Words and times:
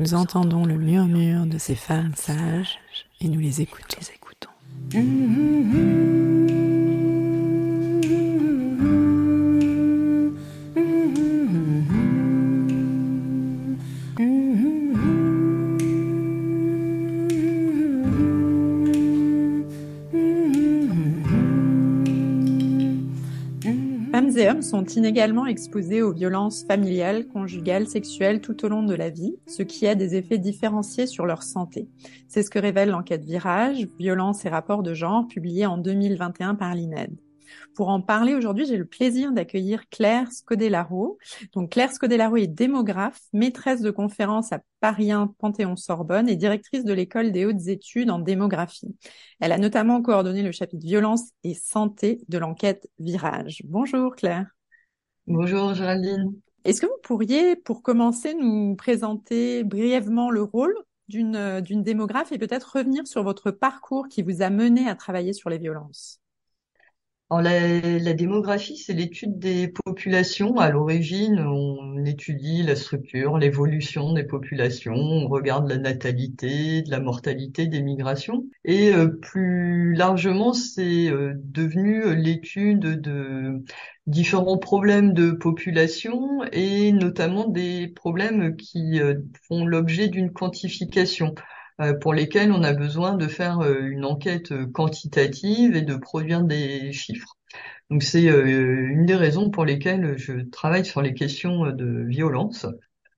Nous 0.00 0.14
entendons 0.14 0.64
le 0.64 0.78
murmure 0.78 1.44
de 1.44 1.58
ces 1.58 1.74
femmes 1.74 2.14
sages 2.16 2.78
et 3.20 3.28
nous 3.28 3.38
les 3.38 3.60
écoutons. 3.60 3.98
Hommes 24.50 24.62
sont 24.62 24.84
inégalement 24.84 25.46
exposés 25.46 26.02
aux 26.02 26.12
violences 26.12 26.64
familiales, 26.64 27.28
conjugales, 27.28 27.86
sexuelles 27.86 28.40
tout 28.40 28.64
au 28.64 28.68
long 28.68 28.82
de 28.82 28.94
la 28.94 29.08
vie, 29.08 29.36
ce 29.46 29.62
qui 29.62 29.86
a 29.86 29.94
des 29.94 30.16
effets 30.16 30.38
différenciés 30.38 31.06
sur 31.06 31.24
leur 31.24 31.44
santé. 31.44 31.88
C'est 32.26 32.42
ce 32.42 32.50
que 32.50 32.58
révèle 32.58 32.90
l'enquête 32.90 33.24
Virage, 33.24 33.88
Violence 33.98 34.44
et 34.44 34.48
rapports 34.48 34.82
de 34.82 34.92
genre, 34.92 35.28
publiée 35.28 35.66
en 35.66 35.78
2021 35.78 36.56
par 36.56 36.74
l'INED. 36.74 37.12
Pour 37.74 37.88
en 37.88 38.00
parler 38.00 38.34
aujourd'hui, 38.34 38.66
j'ai 38.66 38.76
le 38.76 38.84
plaisir 38.84 39.32
d'accueillir 39.32 39.88
Claire 39.88 40.30
Scodellaro. 40.30 41.18
Donc 41.52 41.70
Claire 41.70 41.92
Scodellaro 41.92 42.36
est 42.36 42.46
démographe, 42.46 43.20
maîtresse 43.32 43.80
de 43.80 43.90
conférences 43.90 44.52
à 44.52 44.60
Paris 44.80 45.12
1 45.12 45.34
Panthéon-Sorbonne 45.38 46.28
et 46.28 46.36
directrice 46.36 46.84
de 46.84 46.92
l'école 46.92 47.32
des 47.32 47.44
hautes 47.44 47.68
études 47.68 48.10
en 48.10 48.18
démographie. 48.18 48.96
Elle 49.40 49.52
a 49.52 49.58
notamment 49.58 50.02
coordonné 50.02 50.42
le 50.42 50.52
chapitre 50.52 50.84
violence 50.84 51.30
et 51.44 51.54
santé 51.54 52.20
de 52.28 52.38
l'enquête 52.38 52.88
Virage. 52.98 53.62
Bonjour 53.66 54.16
Claire. 54.16 54.46
Bonjour 55.26 55.74
Géraldine. 55.74 56.34
Est-ce 56.64 56.80
que 56.80 56.86
vous 56.86 57.00
pourriez, 57.02 57.56
pour 57.56 57.82
commencer, 57.82 58.34
nous 58.34 58.74
présenter 58.76 59.64
brièvement 59.64 60.30
le 60.30 60.42
rôle 60.42 60.74
d'une 61.08 61.60
d'une 61.60 61.82
démographe 61.82 62.32
et 62.32 62.38
peut-être 62.38 62.76
revenir 62.76 63.06
sur 63.06 63.22
votre 63.22 63.50
parcours 63.50 64.08
qui 64.08 64.22
vous 64.22 64.42
a 64.42 64.50
mené 64.50 64.88
à 64.88 64.94
travailler 64.94 65.32
sur 65.32 65.50
les 65.50 65.58
violences? 65.58 66.19
Alors, 67.30 67.42
la, 67.42 67.80
la 68.00 68.12
démographie, 68.14 68.76
c'est 68.76 68.92
l'étude 68.92 69.38
des 69.38 69.68
populations. 69.68 70.56
À 70.58 70.68
l'origine, 70.70 71.38
on 71.38 72.04
étudie 72.04 72.64
la 72.64 72.74
structure, 72.74 73.38
l'évolution 73.38 74.12
des 74.12 74.24
populations, 74.24 74.94
on 74.96 75.28
regarde 75.28 75.68
la 75.68 75.78
natalité, 75.78 76.82
de 76.82 76.90
la 76.90 76.98
mortalité, 76.98 77.66
des 77.68 77.82
migrations. 77.82 78.44
Et 78.64 78.92
euh, 78.92 79.06
plus 79.06 79.94
largement, 79.94 80.52
c'est 80.52 81.08
euh, 81.08 81.34
devenu 81.36 82.16
l'étude 82.16 82.80
de 83.00 83.62
différents 84.08 84.58
problèmes 84.58 85.12
de 85.14 85.30
population 85.30 86.42
et 86.52 86.90
notamment 86.90 87.46
des 87.48 87.86
problèmes 87.88 88.56
qui 88.56 89.00
euh, 89.00 89.14
font 89.46 89.64
l'objet 89.64 90.08
d'une 90.08 90.32
quantification. 90.32 91.34
Euh, 91.80 91.94
pour 91.94 92.12
lesquels 92.12 92.52
on 92.52 92.62
a 92.62 92.74
besoin 92.74 93.14
de 93.14 93.26
faire 93.26 93.60
euh, 93.60 93.80
une 93.80 94.04
enquête 94.04 94.52
euh, 94.52 94.66
quantitative 94.66 95.74
et 95.76 95.82
de 95.82 95.96
produire 95.96 96.42
des 96.42 96.92
chiffres. 96.92 97.36
Donc 97.88 98.02
c'est 98.02 98.24
une 98.24 99.06
des 99.06 99.16
raisons 99.16 99.50
pour 99.50 99.64
lesquelles 99.64 100.16
je 100.16 100.42
travaille 100.50 100.84
sur 100.84 101.02
les 101.02 101.12
questions 101.12 101.72
de 101.72 102.04
violence. 102.06 102.66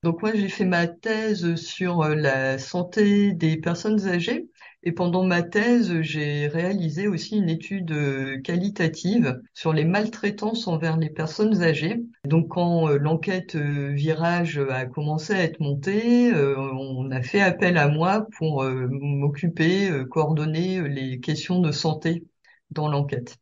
Donc 0.03 0.23
moi 0.23 0.33
j'ai 0.35 0.49
fait 0.49 0.65
ma 0.65 0.87
thèse 0.87 1.57
sur 1.57 2.09
la 2.09 2.57
santé 2.57 3.33
des 3.35 3.59
personnes 3.59 4.09
âgées 4.09 4.49
et 4.85 4.93
pendant 4.93 5.23
ma 5.25 5.43
thèse, 5.43 6.01
j'ai 6.01 6.49
réalisé 6.49 7.07
aussi 7.07 7.37
une 7.37 7.49
étude 7.49 7.93
euh, 7.93 8.41
qualitative 8.41 9.41
sur 9.55 9.73
les 9.73 9.85
maltraitances 9.85 10.67
envers 10.67 10.97
les 10.97 11.11
personnes 11.11 11.63
âgées. 11.63 12.03
Donc 12.25 12.49
quand 12.49 12.89
euh, 12.89 12.99
l'enquête 12.99 13.55
euh, 13.55 13.93
Virage 13.93 14.59
a 14.59 14.87
commencé 14.87 15.35
à 15.35 15.43
être 15.43 15.61
montée, 15.61 16.33
on 16.35 17.11
a 17.11 17.23
fait 17.23 17.41
appel 17.41 17.77
à 17.77 17.89
moi 17.89 18.27
pour 18.37 18.65
m'occuper, 18.65 19.91
coordonner 20.11 20.87
les 20.89 21.21
questions 21.21 21.61
de 21.61 21.71
santé 21.71 22.25
dans 22.71 22.89
l'enquête. 22.89 23.39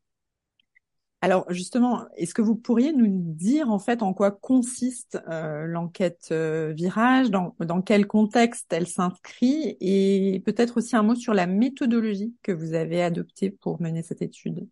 Alors 1.23 1.45
justement, 1.51 2.07
est-ce 2.17 2.33
que 2.33 2.41
vous 2.41 2.57
pourriez 2.57 2.95
nous 2.95 3.07
dire 3.09 3.71
en 3.71 3.79
fait 3.79 4.03
en 4.03 4.15
quoi 4.15 4.31
consiste 4.31 5.19
euh, 5.29 5.67
l'enquête 5.67 6.29
euh, 6.31 6.73
Virage, 6.75 7.31
dans, 7.31 7.55
dans, 7.61 7.83
quel 7.83 8.07
contexte 8.07 8.73
elle 8.73 8.87
s'inscrit? 8.87 9.77
Et 9.81 10.43
peut-être 10.47 10.79
aussi 10.79 10.97
un 10.97 11.03
mot 11.03 11.15
sur 11.15 11.35
la 11.35 11.47
méthodologie 11.47 12.35
que 12.43 12.53
vous 12.53 12.73
avez 12.73 13.03
adoptée 13.03 13.51
pour 13.51 13.83
mener 13.83 14.03
cette 14.03 14.23
étude. 14.23 14.67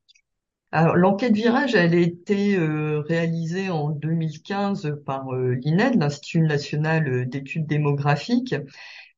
Alors 0.72 0.97
l'enquête 0.97 1.34
Virage, 1.34 1.75
elle 1.75 1.94
a 1.94 1.98
été 1.98 2.56
euh, 2.56 3.00
réalisée 3.00 3.69
en 3.69 3.91
2015 3.91 4.97
par 5.04 5.31
l'INED, 5.32 6.00
l'Institut 6.00 6.41
national 6.41 7.28
d'études 7.28 7.66
démographiques, 7.66 8.54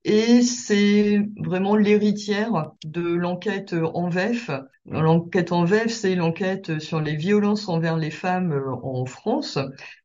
et 0.04 0.42
c'est 0.42 1.20
vraiment 1.36 1.76
l'héritière 1.76 2.72
de 2.84 3.02
l'enquête 3.02 3.74
en 3.74 4.08
VEF. 4.08 4.50
L'enquête 4.86 5.52
en 5.52 5.64
VEF, 5.64 5.88
c'est 5.88 6.14
l'enquête 6.14 6.78
sur 6.80 7.00
les 7.00 7.16
violences 7.16 7.68
envers 7.68 7.98
les 7.98 8.10
femmes 8.10 8.52
euh, 8.52 8.72
en 8.82 9.04
France, 9.04 9.58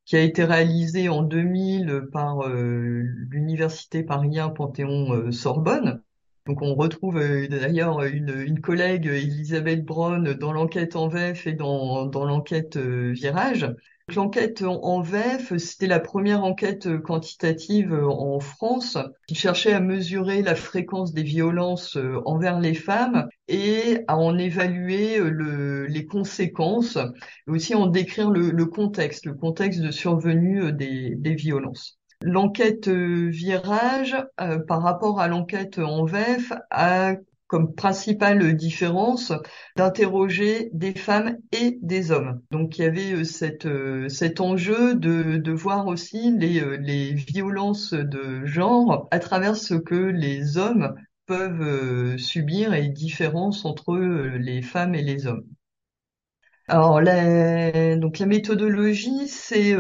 qui 0.05 0.17
a 0.17 0.21
été 0.21 0.43
réalisée 0.43 1.07
en 1.07 1.21
2000 1.21 2.09
par 2.11 2.45
euh, 2.45 3.03
l'Université 3.29 4.03
Paris 4.03 4.37
Panthéon-Sorbonne. 4.55 5.87
Euh, 5.87 6.03
Donc 6.45 6.61
on 6.61 6.75
retrouve 6.75 7.19
d'ailleurs 7.47 8.03
une, 8.03 8.41
une, 8.45 8.59
collègue, 8.59 9.07
Elisabeth 9.07 9.85
Braun, 9.85 10.33
dans 10.33 10.51
l'enquête 10.51 10.97
en 10.97 11.07
VEF 11.07 11.47
et 11.47 11.53
dans, 11.53 12.05
dans 12.05 12.25
l'enquête 12.25 12.75
Virage. 12.77 13.73
L'enquête 14.13 14.61
en 14.61 15.01
VEF, 15.01 15.57
c'était 15.57 15.87
la 15.87 15.99
première 15.99 16.43
enquête 16.43 16.99
quantitative 16.99 17.91
en 17.91 18.39
France 18.39 18.99
qui 19.27 19.33
cherchait 19.33 19.73
à 19.73 19.79
mesurer 19.79 20.43
la 20.43 20.53
fréquence 20.53 21.11
des 21.11 21.23
violences 21.23 21.97
envers 22.25 22.59
les 22.59 22.75
femmes 22.75 23.27
et 23.47 24.01
à 24.07 24.15
en 24.17 24.37
évaluer 24.37 25.19
les 25.89 26.05
conséquences, 26.05 26.97
et 26.97 27.51
aussi 27.51 27.73
en 27.73 27.87
décrire 27.87 28.29
le, 28.29 28.65
contexte, 28.67 29.25
le 29.25 29.33
contexte 29.33 29.81
de 29.81 29.89
survenue 29.89 30.71
des, 30.71 31.35
violences. 31.35 31.97
L'enquête 32.21 32.87
virage 32.87 34.15
euh, 34.39 34.59
par 34.59 34.83
rapport 34.83 35.19
à 35.19 35.27
l'enquête 35.27 35.79
en 35.79 36.05
VEF 36.05 36.53
a 36.69 37.15
comme 37.47 37.75
principale 37.75 38.55
différence 38.55 39.31
d'interroger 39.75 40.69
des 40.73 40.93
femmes 40.93 41.37
et 41.51 41.77
des 41.81 42.11
hommes. 42.11 42.41
Donc 42.51 42.77
il 42.77 42.81
y 42.81 42.85
avait 42.85 43.13
euh, 43.13 43.23
euh, 43.65 44.09
cet 44.09 44.41
enjeu 44.41 44.95
de, 44.95 45.51
voir 45.51 45.87
aussi 45.87 46.31
les, 46.37 46.61
euh, 46.61 46.77
les 46.77 47.13
violences 47.13 47.93
de 47.93 48.45
genre 48.45 49.07
à 49.11 49.19
travers 49.19 49.55
ce 49.55 49.75
que 49.75 49.95
les 49.95 50.57
hommes 50.57 50.95
peuvent 51.27 52.17
subir 52.17 52.73
et 52.73 52.87
différence 52.89 53.65
entre 53.65 53.97
les 53.97 54.61
femmes 54.61 54.93
et 54.93 55.01
les 55.01 55.25
hommes. 55.25 55.45
Alors 56.67 56.99
la, 56.99 57.95
donc 57.95 58.17
la 58.17 58.25
méthodologie, 58.25 59.27
c'est 59.27 59.75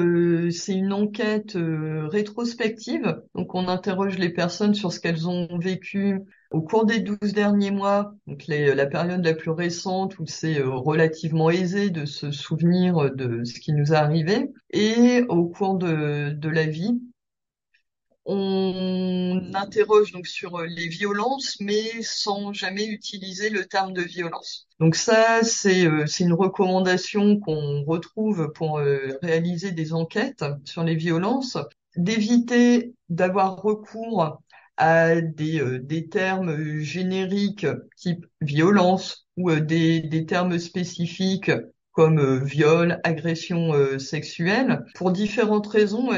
c'est 0.51 0.73
une 0.75 0.93
enquête 0.93 1.57
rétrospective. 1.57 3.21
Donc 3.33 3.55
on 3.55 3.67
interroge 3.67 4.17
les 4.19 4.29
personnes 4.29 4.75
sur 4.75 4.93
ce 4.93 4.99
qu'elles 4.99 5.27
ont 5.27 5.57
vécu 5.57 6.19
au 6.51 6.61
cours 6.61 6.85
des 6.85 6.99
douze 6.99 7.33
derniers 7.33 7.71
mois, 7.71 8.13
donc 8.27 8.43
la 8.47 8.85
période 8.85 9.25
la 9.25 9.33
plus 9.33 9.49
récente 9.49 10.19
où 10.19 10.25
c'est 10.27 10.59
euh, 10.59 10.69
relativement 10.69 11.49
aisé 11.49 11.89
de 11.89 12.05
se 12.05 12.31
souvenir 12.31 13.11
de 13.13 13.43
ce 13.43 13.59
qui 13.59 13.73
nous 13.73 13.91
est 13.91 13.95
arrivé, 13.95 14.51
et 14.71 15.23
au 15.27 15.47
cours 15.47 15.77
de, 15.77 16.29
de 16.29 16.49
la 16.49 16.65
vie, 16.65 17.01
on 18.25 19.51
interroge 19.53 20.11
donc 20.11 20.27
sur 20.27 20.59
euh, 20.59 20.65
les 20.65 20.87
violences, 20.87 21.57
mais 21.59 22.01
sans 22.01 22.53
jamais 22.53 22.85
utiliser 22.85 23.49
le 23.49 23.65
terme 23.65 23.93
de 23.93 24.01
violence. 24.01 24.67
Donc 24.79 24.95
ça, 24.95 25.43
c'est 25.43 25.85
euh, 25.85 26.05
une 26.19 26.33
recommandation 26.33 27.39
qu'on 27.39 27.83
retrouve 27.83 28.51
pour 28.53 28.79
réaliser 29.21 29.71
des 29.71 29.93
enquêtes 29.93 30.43
sur 30.65 30.83
les 30.83 30.95
violences, 30.95 31.57
d'éviter 31.95 32.93
d'avoir 33.09 33.61
recours 33.61 34.41
à 34.77 35.21
des, 35.21 35.59
euh, 35.61 35.79
des 35.79 36.07
termes 36.07 36.79
génériques 36.79 37.67
type 37.95 38.25
violence 38.41 39.27
ou 39.37 39.49
euh, 39.49 39.61
des, 39.61 40.01
des 40.01 40.25
termes 40.25 40.57
spécifiques 40.59 41.51
comme 41.91 42.19
euh, 42.19 42.39
viol, 42.43 42.99
agression 43.03 43.71
sexuelle, 43.99 44.83
pour 44.95 45.11
différentes 45.11 45.67
raisons. 45.67 46.09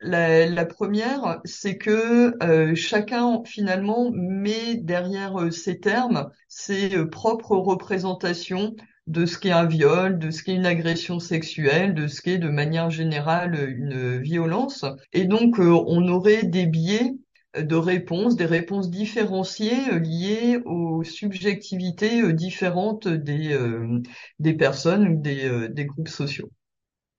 La, 0.00 0.66
première, 0.66 1.40
c'est 1.44 1.78
que 1.78 2.34
chacun 2.74 3.42
finalement 3.44 4.10
met 4.12 4.76
derrière 4.76 5.52
ces 5.52 5.80
termes 5.80 6.30
ses 6.48 7.06
propres 7.06 7.56
représentations 7.56 8.76
de 9.06 9.24
ce 9.24 9.38
qu'est 9.38 9.52
un 9.52 9.66
viol, 9.66 10.18
de 10.18 10.30
ce 10.30 10.42
qu'est 10.42 10.54
une 10.54 10.66
agression 10.66 11.18
sexuelle, 11.18 11.94
de 11.94 12.08
ce 12.08 12.20
qu'est 12.20 12.38
de 12.38 12.50
manière 12.50 12.90
générale 12.90 13.70
une 13.70 14.20
violence. 14.20 14.84
Et 15.12 15.24
donc 15.24 15.58
on 15.58 16.08
aurait 16.08 16.44
des 16.44 16.66
biais 16.66 17.14
de 17.62 17.76
réponses, 17.76 18.36
des 18.36 18.46
réponses 18.46 18.90
différenciées 18.90 19.92
euh, 19.92 19.98
liées 19.98 20.58
aux 20.64 21.04
subjectivités 21.04 22.22
euh, 22.22 22.32
différentes 22.32 23.08
des, 23.08 23.52
euh, 23.52 24.02
personnes 24.58 25.08
ou 25.08 25.20
des 25.20 25.84
groupes 25.86 26.08
sociaux. 26.08 26.50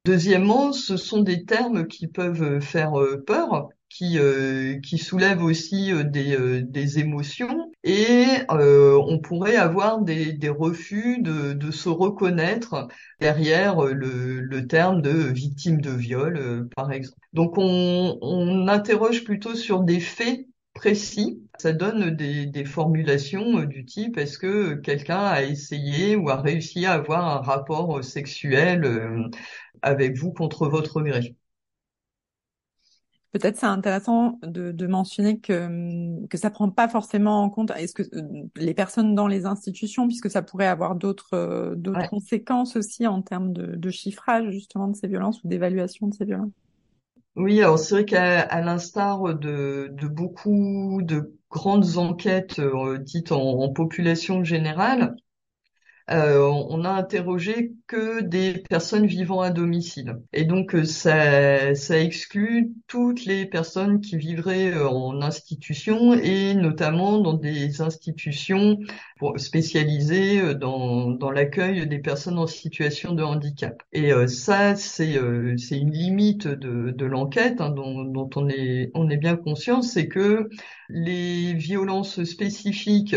Deuxièmement, 0.08 0.74
ce 0.74 0.98
sont 0.98 1.22
des 1.22 1.46
termes 1.46 1.88
qui 1.88 2.08
peuvent 2.08 2.60
faire 2.62 2.94
peur 3.26 3.70
qui, 3.90 4.20
euh, 4.20 4.80
qui 4.80 4.98
soulèvent 4.98 5.44
aussi 5.44 5.92
euh, 5.92 6.04
des, 6.04 6.36
euh, 6.36 6.62
des 6.64 7.00
émotions 7.00 7.72
et 7.84 8.26
on 8.50 9.20
pourrait 9.20 9.56
avoir 9.56 10.02
des, 10.02 10.34
des 10.34 10.50
refus 10.50 11.22
de, 11.22 11.54
de 11.54 11.72
se 11.72 11.90
reconnaître 11.90 12.88
derrière 13.20 13.82
le, 13.82 14.42
le 14.42 14.68
terme 14.68 15.02
de 15.02 15.12
victime 15.12 15.80
de 15.82 15.92
viol, 15.92 16.68
par 16.76 16.92
exemple. 16.92 17.18
Donc 17.34 17.54
on, 17.58 18.18
on 18.22 18.68
interroge 18.68 19.24
plutôt 19.24 19.56
sur 19.56 19.82
des 19.84 20.00
faits 20.00 20.46
précis. 20.74 21.42
Ça 21.58 21.72
donne 21.74 22.16
des, 22.16 22.46
des 22.46 22.66
formulations 22.66 23.64
du 23.64 23.84
type 23.86 24.18
est-ce 24.18 24.38
que 24.38 24.76
quelqu'un 24.76 25.18
a 25.26 25.44
essayé 25.44 26.16
ou 26.16 26.30
a 26.30 26.40
réussi 26.42 26.86
à 26.86 26.94
avoir 26.94 27.26
un 27.26 27.42
rapport 27.42 28.04
sexuel 28.04 28.84
avec 29.82 30.18
vous 30.18 30.32
contre 30.32 30.68
votre 30.68 31.02
gré. 31.02 31.36
Peut-être 33.34 33.58
c'est 33.58 33.66
intéressant 33.66 34.40
de, 34.42 34.72
de, 34.72 34.88
mentionner 34.88 35.40
que 35.40 36.26
que 36.28 36.38
ça 36.38 36.50
prend 36.50 36.72
pas 36.72 36.88
forcément 36.88 37.44
en 37.44 37.50
compte 37.50 37.72
est-ce 37.72 37.94
que 37.94 38.04
euh, 38.16 38.24
les 38.56 38.74
personnes 38.74 39.16
dans 39.16 39.28
les 39.28 39.46
institutions 39.46 40.08
puisque 40.08 40.30
ça 40.30 40.42
pourrait 40.42 40.68
avoir 40.68 40.96
d'autres 40.96 41.34
euh, 41.34 41.76
conséquences 42.10 42.78
aussi 42.78 43.06
en 43.06 43.22
termes 43.22 43.52
de, 43.52 43.76
de, 43.76 43.90
chiffrage 43.90 44.50
justement 44.52 44.88
de 44.88 44.96
ces 44.96 45.08
violences 45.08 45.44
ou 45.44 45.50
d'évaluation 45.50 46.08
de 46.08 46.14
ces 46.14 46.26
violences? 46.26 46.54
Oui, 47.36 47.62
alors 47.62 47.78
c'est 47.78 47.96
vrai 47.96 48.06
qu'à 48.06 48.62
l'instar 48.62 49.36
de, 49.36 49.92
de 49.92 50.08
beaucoup 50.08 51.02
de 51.04 51.38
grandes 51.52 51.98
enquêtes 51.98 52.60
euh, 52.60 52.98
dites 52.98 53.32
en, 53.32 53.60
en 53.60 53.70
population 53.70 54.44
générale, 54.44 55.16
on 56.10 56.86
a 56.86 56.90
interrogé 56.90 57.74
que 57.88 58.22
des 58.22 58.64
personnes 58.70 59.06
vivant 59.06 59.42
à 59.42 59.50
domicile. 59.50 60.18
Et 60.34 60.46
donc 60.46 60.74
euh, 60.76 60.86
ça, 60.86 61.76
ça 61.76 62.00
exclut 62.00 62.74
toutes 62.88 63.26
les 63.26 63.46
personnes 63.46 64.00
qui 64.02 64.18
vivraient 64.18 64.74
euh, 64.74 64.88
en 64.88 65.22
institution 65.22 66.14
et 66.14 66.54
notamment 66.54 67.20
dans 67.20 67.34
des 67.34 67.82
institutions 67.82 68.80
spécialisées 69.36 70.56
dans, 70.56 71.10
dans 71.10 71.32
l'accueil 71.32 71.88
des 71.88 72.00
personnes 72.00 72.38
en 72.38 72.48
situation 72.48 73.14
de 73.14 73.24
handicap. 73.24 73.82
Et 73.92 74.12
ça, 74.28 74.76
c'est 74.76 75.18
c'est 75.58 75.78
une 75.80 75.92
limite 75.92 76.48
de, 76.48 76.92
de 76.92 77.06
l'enquête 77.06 77.62
hein, 77.62 77.70
dont, 77.70 78.04
dont 78.04 78.30
on 78.36 78.48
est 78.50 78.92
on 78.94 79.10
est 79.10 79.18
bien 79.18 79.36
conscient, 79.36 79.82
c'est 79.82 80.08
que 80.08 80.50
les 80.90 81.54
violences 81.54 82.24
spécifiques 82.24 83.16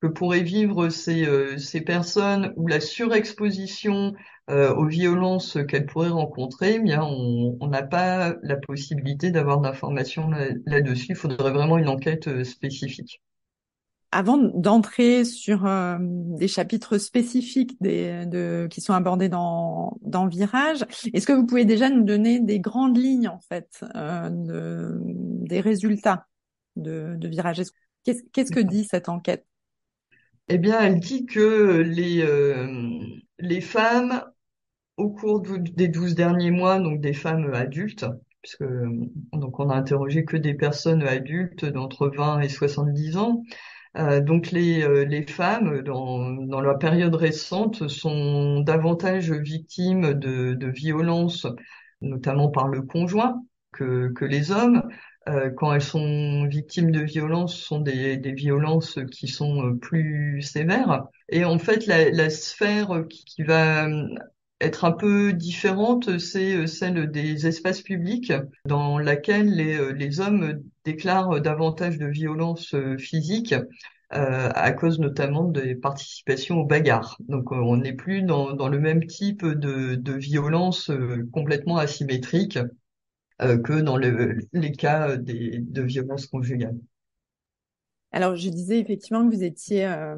que 0.00 0.06
pourraient 0.06 0.42
vivre 0.42 0.88
ces, 0.88 1.26
euh, 1.26 1.58
ces 1.58 1.80
personnes 1.80 2.52
ou 2.56 2.66
la 2.66 2.80
surexposition 2.80 4.14
euh, 4.50 4.74
aux 4.74 4.86
violences 4.86 5.58
qu'elles 5.68 5.86
pourraient 5.86 6.08
rencontrer, 6.08 6.74
eh 6.74 6.78
bien 6.78 7.02
on 7.02 7.66
n'a 7.66 7.82
pas 7.82 8.34
la 8.42 8.56
possibilité 8.56 9.30
d'avoir 9.30 9.60
d'informations 9.60 10.30
là-dessus. 10.66 11.06
Il 11.10 11.16
faudrait 11.16 11.52
vraiment 11.52 11.78
une 11.78 11.88
enquête 11.88 12.28
euh, 12.28 12.44
spécifique. 12.44 13.22
Avant 14.12 14.38
d'entrer 14.38 15.24
sur 15.24 15.68
des 16.00 16.48
chapitres 16.48 16.96
spécifiques 16.96 17.76
des, 17.82 18.24
de, 18.24 18.66
qui 18.70 18.80
sont 18.80 18.94
abordés 18.94 19.28
dans, 19.28 19.98
dans 20.00 20.26
Virage, 20.26 20.86
est-ce 21.12 21.26
que 21.26 21.32
vous 21.32 21.44
pouvez 21.44 21.64
déjà 21.66 21.90
nous 21.90 22.04
donner 22.04 22.40
des 22.40 22.60
grandes 22.60 22.96
lignes 22.96 23.28
en 23.28 23.40
fait 23.40 23.84
de, 23.94 25.00
des 25.02 25.60
résultats 25.60 26.28
de, 26.76 27.14
de 27.16 27.28
Virage 27.28 27.60
Qu'est-ce 28.04 28.52
que 28.52 28.60
dit 28.60 28.84
cette 28.84 29.08
enquête? 29.10 29.44
Eh 30.48 30.58
bien, 30.58 30.80
elle 30.80 31.00
dit 31.00 31.26
que 31.26 31.78
les, 31.80 32.22
euh, 32.22 32.98
les 33.38 33.60
femmes, 33.60 34.22
au 34.96 35.10
cours 35.10 35.42
des 35.42 35.88
12 35.88 36.14
derniers 36.14 36.50
mois, 36.52 36.80
donc 36.80 37.00
des 37.00 37.14
femmes 37.14 37.52
adultes, 37.54 38.06
puisque 38.42 38.64
donc 39.32 39.60
on 39.60 39.70
a 39.70 39.76
interrogé 39.76 40.24
que 40.24 40.36
des 40.38 40.54
personnes 40.54 41.02
adultes 41.04 41.64
d'entre 41.66 42.08
20 42.08 42.40
et 42.40 42.48
70 42.48 43.16
ans, 43.18 43.42
euh, 43.98 44.20
donc 44.20 44.50
les, 44.52 44.82
euh, 44.84 45.04
les 45.04 45.26
femmes, 45.26 45.82
dans, 45.82 46.30
dans 46.32 46.60
la 46.60 46.74
période 46.74 47.14
récente, 47.16 47.88
sont 47.88 48.60
davantage 48.60 49.32
victimes 49.32 50.14
de, 50.14 50.54
de 50.54 50.68
violences, 50.68 51.46
notamment 52.02 52.50
par 52.50 52.68
le 52.68 52.82
conjoint, 52.82 53.42
que, 53.72 54.10
que 54.14 54.24
les 54.24 54.50
hommes. 54.52 54.82
Euh, 55.28 55.50
quand 55.50 55.72
elles 55.72 55.82
sont 55.82 56.46
victimes 56.46 56.92
de 56.92 57.00
violences, 57.00 57.56
sont 57.56 57.80
des, 57.80 58.16
des 58.16 58.32
violences 58.32 59.00
qui 59.10 59.26
sont 59.26 59.66
euh, 59.66 59.74
plus 59.74 60.40
sévères. 60.42 61.04
Et 61.28 61.44
en 61.44 61.58
fait, 61.58 61.86
la, 61.86 62.10
la 62.10 62.30
sphère 62.30 63.04
qui, 63.10 63.24
qui, 63.24 63.42
va 63.42 63.88
euh, 63.88 64.06
être 64.60 64.84
un 64.84 64.92
peu 64.92 65.32
différente, 65.32 66.18
c'est 66.18 66.66
celle 66.68 67.10
des 67.10 67.46
espaces 67.48 67.82
publics, 67.82 68.32
dans 68.66 68.98
laquelle 68.98 69.52
les, 69.52 69.92
les 69.94 70.20
hommes 70.20 70.62
déclarent 70.84 71.40
davantage 71.40 71.98
de 71.98 72.06
violences 72.06 72.74
physiques. 72.98 73.54
Euh, 74.12 74.50
à 74.54 74.70
cause 74.70 75.00
notamment 75.00 75.42
des 75.42 75.74
participations 75.74 76.60
aux 76.60 76.64
bagarres. 76.64 77.16
Donc 77.28 77.50
on 77.50 77.76
n'est 77.78 77.92
plus 77.92 78.22
dans, 78.22 78.52
dans, 78.52 78.68
le 78.68 78.78
même 78.78 79.04
type 79.04 79.44
de, 79.44 79.96
de 79.96 80.12
violence 80.12 80.92
complètement 81.32 81.78
asymétrique 81.78 82.56
que 83.38 83.80
dans 83.80 83.96
les 83.96 84.72
cas 84.72 85.10
euh, 85.10 85.16
des, 85.16 85.58
de 85.60 85.82
violences 85.82 86.26
conjugales. 86.26 86.78
Alors, 88.16 88.34
je 88.34 88.48
disais 88.48 88.78
effectivement 88.78 89.28
que 89.28 89.34
vous 89.34 89.44
étiez 89.44 89.84
euh, 89.84 90.16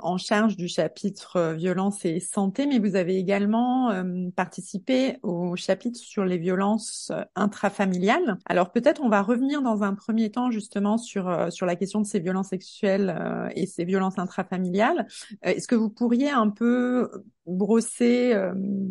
en 0.00 0.18
charge 0.18 0.56
du 0.56 0.66
chapitre 0.66 1.36
euh, 1.36 1.52
violence 1.52 2.04
et 2.04 2.18
santé, 2.18 2.66
mais 2.66 2.80
vous 2.80 2.96
avez 2.96 3.18
également 3.18 3.92
euh, 3.92 4.30
participé 4.34 5.18
au 5.22 5.54
chapitre 5.54 5.96
sur 5.96 6.24
les 6.24 6.38
violences 6.38 7.12
intrafamiliales. 7.36 8.36
Alors, 8.46 8.72
peut-être 8.72 9.00
on 9.00 9.08
va 9.08 9.22
revenir 9.22 9.62
dans 9.62 9.84
un 9.84 9.94
premier 9.94 10.32
temps 10.32 10.50
justement 10.50 10.98
sur 10.98 11.52
sur 11.52 11.66
la 11.66 11.76
question 11.76 12.00
de 12.00 12.06
ces 12.06 12.18
violences 12.18 12.48
sexuelles 12.48 13.16
et 13.54 13.66
ces 13.66 13.84
violences 13.84 14.18
intrafamiliales. 14.18 15.06
Est-ce 15.42 15.68
que 15.68 15.76
vous 15.76 15.88
pourriez 15.88 16.30
un 16.30 16.50
peu 16.50 17.08
brosser, 17.46 18.34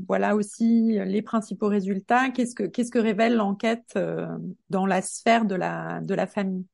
voilà 0.07 0.37
aussi 0.37 0.97
les 1.05 1.21
principaux 1.21 1.67
résultats? 1.67 2.29
Qu'est-ce 2.29 2.55
que 2.55 2.63
qu'est-ce 2.63 2.91
que 2.91 2.99
révèle 2.99 3.35
l'enquête 3.35 3.99
dans 4.69 4.85
la 4.85 5.01
sphère 5.01 5.43
de 5.43 5.55
la 5.55 5.99
de 5.99 6.13
la 6.13 6.25
famille? 6.25 6.65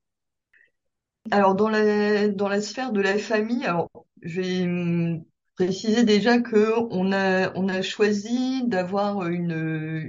Alors 1.30 1.56
dans 1.56 1.70
la 1.70 2.28
dans 2.30 2.48
la 2.50 2.62
sphère 2.62 2.92
de 2.92 3.02
la 3.02 3.18
famille, 3.18 3.66
alors 3.66 3.90
je 4.22 4.42
vais 4.42 5.22
préciser 5.56 6.04
déjà 6.04 6.40
que 6.40 6.74
on 6.92 7.12
a 7.12 7.52
on 7.56 7.70
a 7.70 7.82
choisi 7.82 8.64
d'avoir 8.68 9.28
une 9.28 9.52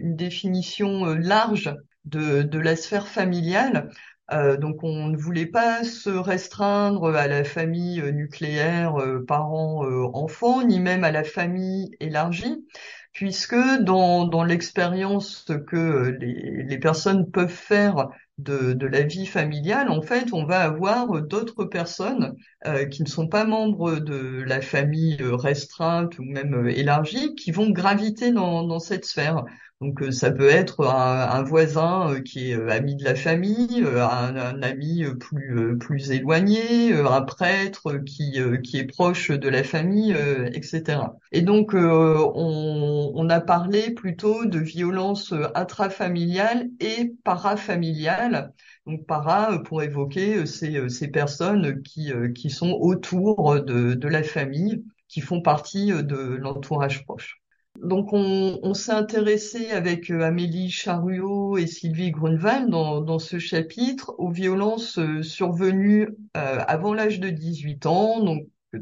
une 0.03 0.17
définition 0.17 1.07
euh, 1.07 1.15
large 1.17 1.75
de 2.05 2.43
de 2.43 2.59
la 2.59 2.77
sphère 2.77 3.09
familiale. 3.09 3.91
Euh, 4.33 4.57
donc 4.57 4.83
on 4.83 5.09
ne 5.09 5.17
voulait 5.17 5.47
pas 5.47 5.85
se 5.85 6.09
restreindre 6.09 7.15
à 7.15 7.27
la 7.27 7.45
famille 7.45 8.01
euh, 8.01 8.13
nucléaire, 8.13 8.95
parents, 9.29 9.85
enfants, 10.15 10.63
ni 10.65 10.81
même 10.81 11.05
à 11.05 11.11
la 11.11 11.25
famille 11.25 11.91
élargie, 12.01 12.65
puisque 13.13 13.57
dans, 13.81 14.27
dans 14.27 14.45
l'expérience 14.45 15.51
que 15.67 16.17
les, 16.21 16.65
les 16.65 16.79
personnes 16.79 17.31
peuvent 17.31 17.49
faire 17.49 18.09
de, 18.39 18.73
de, 18.73 18.87
la 18.87 19.03
vie 19.03 19.27
familiale, 19.27 19.91
en 19.91 20.03
fait, 20.03 20.33
on 20.33 20.45
va 20.45 20.61
avoir 20.61 21.23
d'autres 21.23 21.65
personnes 21.65 22.35
euh, 22.67 22.87
qui 22.87 23.03
ne 23.03 23.09
sont 23.09 23.29
pas 23.29 23.45
membres 23.45 23.99
de 23.99 24.43
la 24.43 24.61
famille 24.61 25.19
restreinte 25.21 26.19
ou 26.19 26.25
même 26.25 26.55
euh, 26.55 26.69
élargie 26.71 27.35
qui 27.35 27.51
vont 27.51 27.71
graviter 27.71 28.33
dans, 28.33 28.67
dans 28.67 28.79
cette 28.79 29.05
sphère. 29.05 29.45
Donc 29.81 30.01
euh, 30.01 30.13
ça 30.13 30.31
peut 30.31 30.49
être 30.49 30.87
un, 30.87 31.43
voisin 31.43 32.21
qui 32.25 32.53
est 32.53 32.71
ami 32.71 32.95
de 32.97 33.05
la 33.05 33.17
famille, 33.17 33.85
un, 33.85 34.37
un 34.37 34.63
ami 34.63 35.05
plus 35.19 35.77
plus 35.79 36.13
éloigné, 36.13 36.95
un 36.95 37.23
prêtre 37.23 37.99
qui 38.07 38.39
qui 38.63 38.79
est 38.79 38.87
proche 38.87 39.33
de 39.33 39.49
la 39.49 39.65
famille, 39.65 40.17
etc. 40.55 41.01
Et 41.33 41.43
donc 41.43 41.73
on, 41.75 43.02
on 43.15 43.29
a 43.31 43.41
parlé 43.41 43.91
plutôt 43.91 44.45
de 44.45 44.59
violence 44.59 45.35
intrafamiliale 45.55 46.69
et 46.81 47.13
parafamiliale. 47.25 48.53
Donc 48.87 49.07
para 49.07 49.59
pour 49.65 49.83
évoquer 49.83 50.47
ces, 50.47 50.89
ces 50.89 51.09
personnes 51.09 51.83
qui 51.83 52.13
qui 52.35 52.51
sont 52.51 52.73
autour 52.81 53.61
de, 53.63 54.09
la 54.09 54.23
famille, 54.23 54.85
qui 55.09 55.21
font 55.21 55.41
partie 55.43 55.89
de 55.89 56.17
l'entourage 56.17 57.05
proche. 57.05 57.43
Donc 57.81 58.13
on, 58.13 58.75
s'est 58.75 58.93
intéressé 58.93 59.71
avec 59.71 60.11
euh, 60.11 60.21
Amélie 60.21 60.71
Charuot 60.71 61.57
et 61.57 61.67
Sylvie 61.67 62.11
Grunewald 62.11 62.69
dans, 62.69 63.19
ce 63.19 63.39
chapitre 63.39 64.15
aux 64.19 64.31
violences 64.31 64.99
euh, 64.99 65.23
survenues 65.23 66.09
euh, 66.37 66.59
avant 66.69 66.93
l'âge 66.93 67.19
de 67.19 67.31
18 67.31 67.87
ans, 67.87 68.21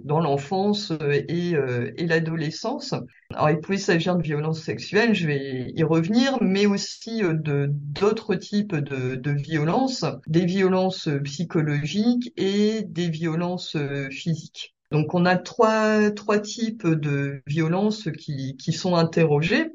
dans 0.04 0.20
l'enfance 0.20 0.92
et, 1.10 1.54
et 1.96 2.06
l'adolescence. 2.06 2.94
Alors, 3.34 3.50
il 3.50 3.60
pouvait 3.60 3.78
s'agir 3.78 4.16
de 4.16 4.22
violences 4.22 4.62
sexuelles, 4.62 5.14
je 5.14 5.26
vais 5.26 5.72
y 5.74 5.82
revenir, 5.82 6.38
mais 6.40 6.66
aussi 6.66 7.20
de 7.22 7.68
d'autres 7.70 8.34
types 8.34 8.74
de, 8.74 9.16
de 9.16 9.30
violences, 9.30 10.04
des 10.26 10.44
violences 10.44 11.08
psychologiques 11.24 12.32
et 12.36 12.82
des 12.82 13.08
violences 13.08 13.76
physiques. 14.10 14.74
Donc 14.90 15.14
on 15.14 15.24
a 15.24 15.36
trois, 15.36 16.10
trois 16.10 16.40
types 16.40 16.86
de 16.86 17.42
violences 17.46 18.08
qui, 18.18 18.56
qui 18.56 18.72
sont 18.72 18.96
interrogées. 18.96 19.70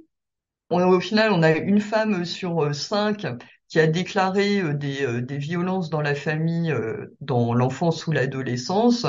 au 0.70 1.00
final, 1.00 1.32
on 1.32 1.44
a 1.44 1.52
une 1.52 1.80
femme 1.80 2.26
sur 2.26 2.74
cinq 2.76 3.26
qui 3.70 3.80
a 3.80 3.88
déclaré 3.88 4.62
des, 4.76 5.22
des 5.22 5.38
violences 5.38 5.90
dans 5.90 6.02
la 6.02 6.16
famille 6.16 6.74
dans 7.22 7.54
l'enfance 7.54 8.06
ou 8.08 8.12
l'adolescence 8.12 9.06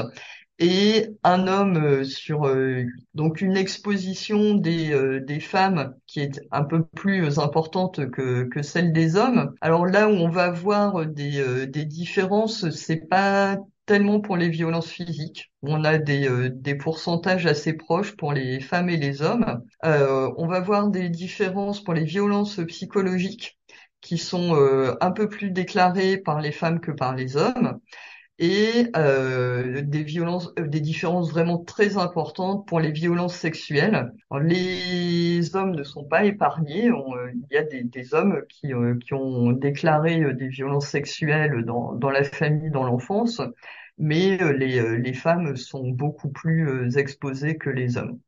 et 0.58 1.08
un 1.22 1.46
homme 1.48 1.76
euh, 1.76 2.04
sur 2.04 2.46
euh, 2.46 2.84
donc 3.14 3.40
une 3.42 3.56
exposition 3.56 4.54
des, 4.54 4.92
euh, 4.92 5.20
des 5.20 5.40
femmes 5.40 5.94
qui 6.06 6.20
est 6.20 6.40
un 6.50 6.64
peu 6.64 6.84
plus 6.84 7.38
importante 7.38 8.10
que, 8.10 8.44
que 8.44 8.62
celle 8.62 8.92
des 8.92 9.16
hommes. 9.16 9.54
Alors 9.60 9.86
là 9.86 10.08
où 10.08 10.12
on 10.12 10.30
va 10.30 10.50
voir 10.50 11.06
des, 11.06 11.66
des 11.66 11.84
différences, 11.84 12.70
c'est 12.70 13.06
pas 13.08 13.58
tellement 13.84 14.20
pour 14.20 14.36
les 14.36 14.48
violences 14.48 14.88
physiques. 14.90 15.52
On 15.62 15.84
a 15.84 15.98
des, 15.98 16.50
des 16.50 16.74
pourcentages 16.74 17.46
assez 17.46 17.74
proches 17.74 18.16
pour 18.16 18.32
les 18.32 18.60
femmes 18.60 18.88
et 18.88 18.96
les 18.96 19.22
hommes. 19.22 19.62
on 19.84 20.46
va 20.48 20.60
voir 20.60 20.88
des 20.88 21.08
différences 21.08 21.84
pour 21.84 21.94
les 21.94 22.04
violences 22.04 22.60
psychologiques 22.66 23.58
qui 24.00 24.18
sont 24.18 24.56
un 25.00 25.10
peu 25.12 25.28
plus 25.28 25.50
déclarées 25.50 26.18
par 26.18 26.40
les 26.40 26.52
femmes 26.52 26.80
que 26.80 26.90
par 26.90 27.14
les 27.14 27.36
hommes 27.36 27.78
et 28.38 28.88
euh, 28.96 29.80
des 29.82 30.02
violences, 30.02 30.52
euh, 30.58 30.66
des 30.66 30.80
différences 30.80 31.30
vraiment 31.30 31.58
très 31.58 31.96
importantes 31.96 32.66
pour 32.66 32.80
les 32.80 32.92
violences 32.92 33.34
sexuelles. 33.34 34.12
les 34.42 35.56
hommes 35.56 35.74
ne 35.74 35.82
sont 35.82 36.04
pas 36.04 36.24
épargnés. 36.24 36.90
Euh, 36.90 37.32
il 37.34 37.46
y 37.50 37.56
a 37.56 37.62
des, 37.62 37.82
des 37.82 38.12
hommes 38.12 38.42
qui, 38.48 38.74
euh, 38.74 38.98
qui 38.98 39.14
ont 39.14 39.52
déclaré 39.52 40.34
des 40.34 40.48
violences 40.48 40.88
sexuelles 40.88 41.64
dans, 41.64 41.94
dans 41.94 42.10
la 42.10 42.24
famille, 42.24 42.70
dans 42.70 42.84
l'enfance, 42.84 43.40
mais 43.96 44.36
les, 44.52 44.98
les 44.98 45.12
femmes 45.14 45.56
sont 45.56 45.88
beaucoup 45.88 46.28
plus 46.28 46.98
exposées 46.98 47.56
que 47.56 47.70
les 47.70 47.96
hommes. 47.96 48.18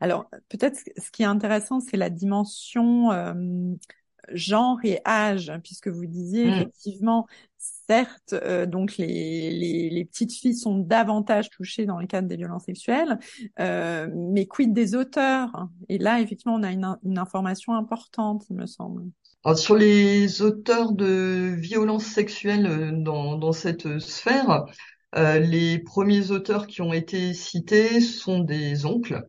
Alors 0.00 0.28
peut-être 0.48 0.78
ce 0.96 1.10
qui 1.12 1.22
est 1.22 1.26
intéressant, 1.26 1.78
c'est 1.78 1.96
la 1.96 2.10
dimension 2.10 3.10
genre 4.32 4.78
et 4.84 5.00
âge, 5.06 5.52
puisque 5.62 5.88
vous 5.88 6.06
disiez 6.06 6.46
mmh. 6.46 6.54
effectivement, 6.54 7.26
certes, 7.88 8.32
euh, 8.32 8.66
donc 8.66 8.96
les, 8.96 9.50
les, 9.50 9.90
les, 9.90 10.04
petites 10.04 10.32
filles 10.32 10.56
sont 10.56 10.78
davantage 10.78 11.50
touchées 11.50 11.86
dans 11.86 11.98
le 11.98 12.06
cadre 12.06 12.28
des 12.28 12.36
violences 12.36 12.64
sexuelles, 12.64 13.18
euh, 13.60 14.08
mais 14.14 14.46
quid 14.46 14.72
des 14.72 14.94
auteurs 14.94 15.68
Et 15.88 15.98
là, 15.98 16.20
effectivement, 16.20 16.54
on 16.54 16.62
a 16.62 16.72
une, 16.72 16.96
une 17.04 17.18
information 17.18 17.74
importante, 17.74 18.44
il 18.50 18.56
me 18.56 18.66
semble. 18.66 19.04
Alors, 19.44 19.58
sur 19.58 19.76
les 19.76 20.42
auteurs 20.42 20.92
de 20.92 21.54
violences 21.56 22.06
sexuelles 22.06 22.66
euh, 22.66 22.90
dans, 22.92 23.36
dans 23.36 23.52
cette 23.52 23.98
sphère, 24.00 24.66
euh, 25.14 25.38
les 25.38 25.78
premiers 25.78 26.30
auteurs 26.30 26.66
qui 26.66 26.82
ont 26.82 26.92
été 26.92 27.32
cités 27.32 28.00
sont 28.00 28.40
des 28.40 28.84
oncles. 28.84 29.26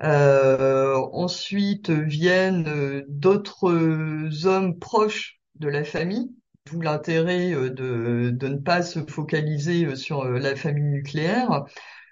Euh, 0.00 0.94
ensuite 1.12 1.90
viennent 1.90 2.68
euh, 2.68 3.04
d'autres 3.08 4.46
hommes 4.46 4.78
proches 4.78 5.40
de 5.56 5.68
la 5.68 5.82
famille, 5.82 6.30
d'où 6.70 6.80
l'intérêt 6.80 7.52
euh, 7.54 7.70
de, 7.70 8.48
ne 8.48 8.56
pas 8.56 8.82
se 8.82 9.00
focaliser 9.00 9.96
sur 9.96 10.24
la 10.24 10.56
famille 10.56 10.84
nucléaire. 10.84 11.64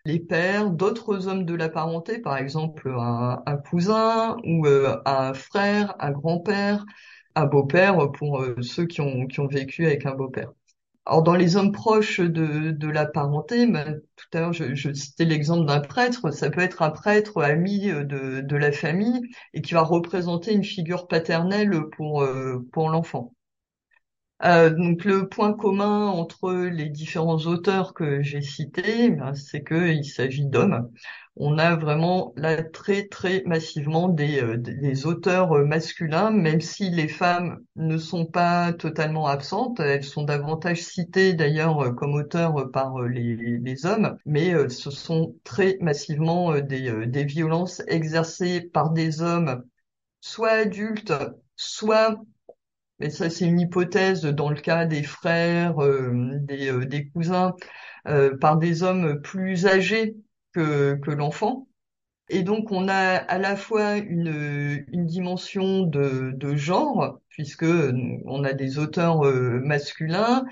Les 0.04 0.20
pères, 0.20 0.70
d'autres 0.70 1.28
hommes 1.28 1.44
de 1.44 1.54
la 1.54 1.68
parenté, 1.68 2.20
par 2.20 2.36
exemple 2.36 2.94
un, 2.96 3.56
cousin 3.68 4.36
ou 4.44 4.66
un 5.04 5.34
frère, 5.34 5.96
un 5.98 6.12
grand-père, 6.12 6.84
un 7.34 7.46
beau-père 7.46 8.12
pour 8.12 8.44
ceux 8.62 8.86
qui 8.86 9.00
ont, 9.00 9.26
qui 9.26 9.40
ont 9.40 9.48
vécu 9.48 9.86
avec 9.86 10.06
un 10.06 10.14
beau-père. 10.14 10.52
Alors 11.06 11.22
dans 11.22 11.36
les 11.36 11.54
hommes 11.56 11.70
proches 11.70 12.18
de, 12.20 12.88
la 12.88 13.06
parenté, 13.06 13.64
ben, 13.68 14.00
tout 14.16 14.26
à 14.32 14.40
l'heure 14.40 14.52
je, 14.52 14.92
citais 14.92 15.24
l'exemple 15.24 15.64
d'un 15.64 15.78
prêtre, 15.80 16.32
ça 16.32 16.50
peut 16.50 16.60
être 16.60 16.82
un 16.82 16.90
prêtre 16.90 17.40
ami 17.42 17.86
de, 17.86 18.56
la 18.56 18.72
famille 18.72 19.20
et 19.54 19.62
qui 19.62 19.74
va 19.74 19.82
représenter 19.82 20.52
une 20.52 20.64
figure 20.64 21.06
paternelle 21.06 21.72
euh, 21.74 22.68
pour 22.72 22.90
l'enfant. 22.90 23.35
Euh, 24.44 24.68
donc 24.70 25.04
le 25.04 25.28
point 25.28 25.54
commun 25.54 26.08
entre 26.08 26.52
les 26.52 26.90
différents 26.90 27.38
auteurs 27.46 27.94
que 27.94 28.22
j'ai 28.22 28.42
cités, 28.42 29.10
ben, 29.10 29.34
c'est 29.34 29.64
qu'il 29.64 30.04
s'agit 30.04 30.44
d'hommes. 30.44 30.90
On 31.36 31.58
a 31.58 31.74
vraiment 31.76 32.34
là 32.36 32.62
très 32.62 33.08
très 33.08 33.42
massivement 33.46 34.08
des, 34.08 34.42
euh, 34.42 35.06
auteurs 35.06 35.52
euh, 35.52 35.64
masculins, 35.64 36.30
même 36.30 36.60
si 36.60 36.90
les 36.90 37.08
femmes 37.08 37.64
ne 37.76 37.96
sont 37.96 38.26
pas 38.26 38.74
totalement 38.74 39.26
absentes, 39.26 39.80
elles 39.80 40.04
sont 40.04 40.24
davantage 40.24 40.82
citées 40.82 41.32
d'ailleurs 41.32 41.94
comme 41.94 42.14
auteurs 42.14 42.70
par 42.70 43.00
les, 43.02 43.86
hommes, 43.86 44.18
mais 44.26 44.68
ce 44.68 44.90
sont 44.90 45.34
très 45.44 45.78
massivement 45.80 46.58
des 46.60 47.24
violences 47.24 47.82
exercées 47.88 48.60
par 48.60 48.90
des 48.90 49.22
hommes, 49.22 49.64
soit 50.20 50.50
adultes, 50.50 51.12
soit 51.56 52.16
mais 52.98 53.10
ça 53.10 53.30
c'est 53.30 53.46
une 53.46 53.60
hypothèse 53.60 54.22
dans 54.22 54.50
le 54.50 54.56
cas 54.60 54.86
des 54.86 55.02
frères, 55.02 55.82
euh, 55.82 56.38
des, 56.40 56.70
euh, 56.70 56.84
des, 56.86 57.08
cousins, 57.08 57.54
euh, 58.08 58.36
par 58.38 58.56
des 58.58 58.82
hommes 58.82 59.20
plus 59.22 59.66
âgés 59.66 60.16
que, 60.52 60.94
que 60.96 61.10
l'enfant. 61.10 61.68
Et 62.28 62.42
donc 62.42 62.72
on 62.72 62.88
a 62.88 63.16
à 63.16 63.38
la 63.38 63.56
fois 63.56 63.96
une, 63.98 64.84
une 64.92 65.06
dimension 65.06 65.82
de, 65.82 66.32
de 66.34 66.56
genre, 66.56 67.20
puisque 67.28 67.64
on 68.24 68.44
a 68.44 68.52
des 68.52 68.78
auteurs 68.78 69.22
masculins, 69.62 70.44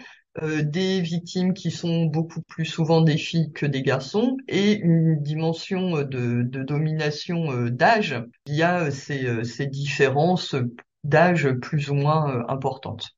des 0.43 1.01
victimes 1.01 1.53
qui 1.53 1.71
sont 1.73 2.07
beaucoup 2.07 2.43
plus 2.43 2.65
souvent 2.65 3.01
des 3.01 3.17
filles 3.17 3.53
que 3.53 3.67
des 3.67 3.83
garçons, 3.83 4.37
et 4.47 4.75
une 4.75 5.21
dimension 5.21 6.03
de, 6.03 6.43
de 6.43 6.63
domination 6.63 7.67
d'âge. 7.71 8.23
Il 8.47 8.55
y 8.55 8.63
a 8.63 8.93
ces, 8.93 9.45
ces 9.45 9.67
différences 9.67 10.55
d'âge 11.05 11.53
plus 11.61 11.91
ou 11.91 11.95
moins 11.95 12.31
euh, 12.31 12.45
importante. 12.49 13.17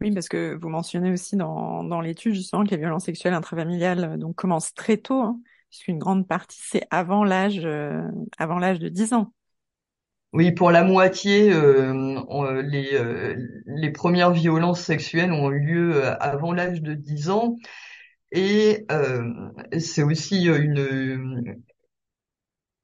Oui, 0.00 0.12
parce 0.12 0.28
que 0.28 0.54
vous 0.54 0.68
mentionnez 0.68 1.10
aussi 1.10 1.36
dans, 1.36 1.82
dans 1.82 2.00
l'étude 2.00 2.34
justement 2.34 2.64
que 2.64 2.70
les 2.70 2.76
violences 2.76 3.04
sexuelles 3.06 3.34
intrafamiliales 3.34 4.04
euh, 4.04 4.16
donc 4.16 4.36
commencent 4.36 4.72
très 4.74 4.96
tôt, 4.96 5.20
hein, 5.20 5.40
puisqu'une 5.70 5.98
grande 5.98 6.26
partie 6.28 6.60
c'est 6.62 6.86
avant 6.90 7.24
l'âge 7.24 7.60
euh, 7.64 8.02
avant 8.38 8.58
l'âge 8.58 8.78
de 8.78 8.88
10 8.88 9.12
ans. 9.12 9.32
Oui, 10.34 10.52
pour 10.52 10.70
la 10.70 10.84
moitié, 10.84 11.50
euh, 11.52 12.62
les, 12.62 13.00
les 13.66 13.90
premières 13.90 14.30
violences 14.32 14.82
sexuelles 14.82 15.32
ont 15.32 15.50
eu 15.50 15.58
lieu 15.60 16.04
avant 16.22 16.52
l'âge 16.52 16.82
de 16.82 16.92
10 16.94 17.30
ans. 17.30 17.56
Et 18.32 18.86
c'est 19.78 20.02
aussi 20.02 20.44
une, 20.46 21.62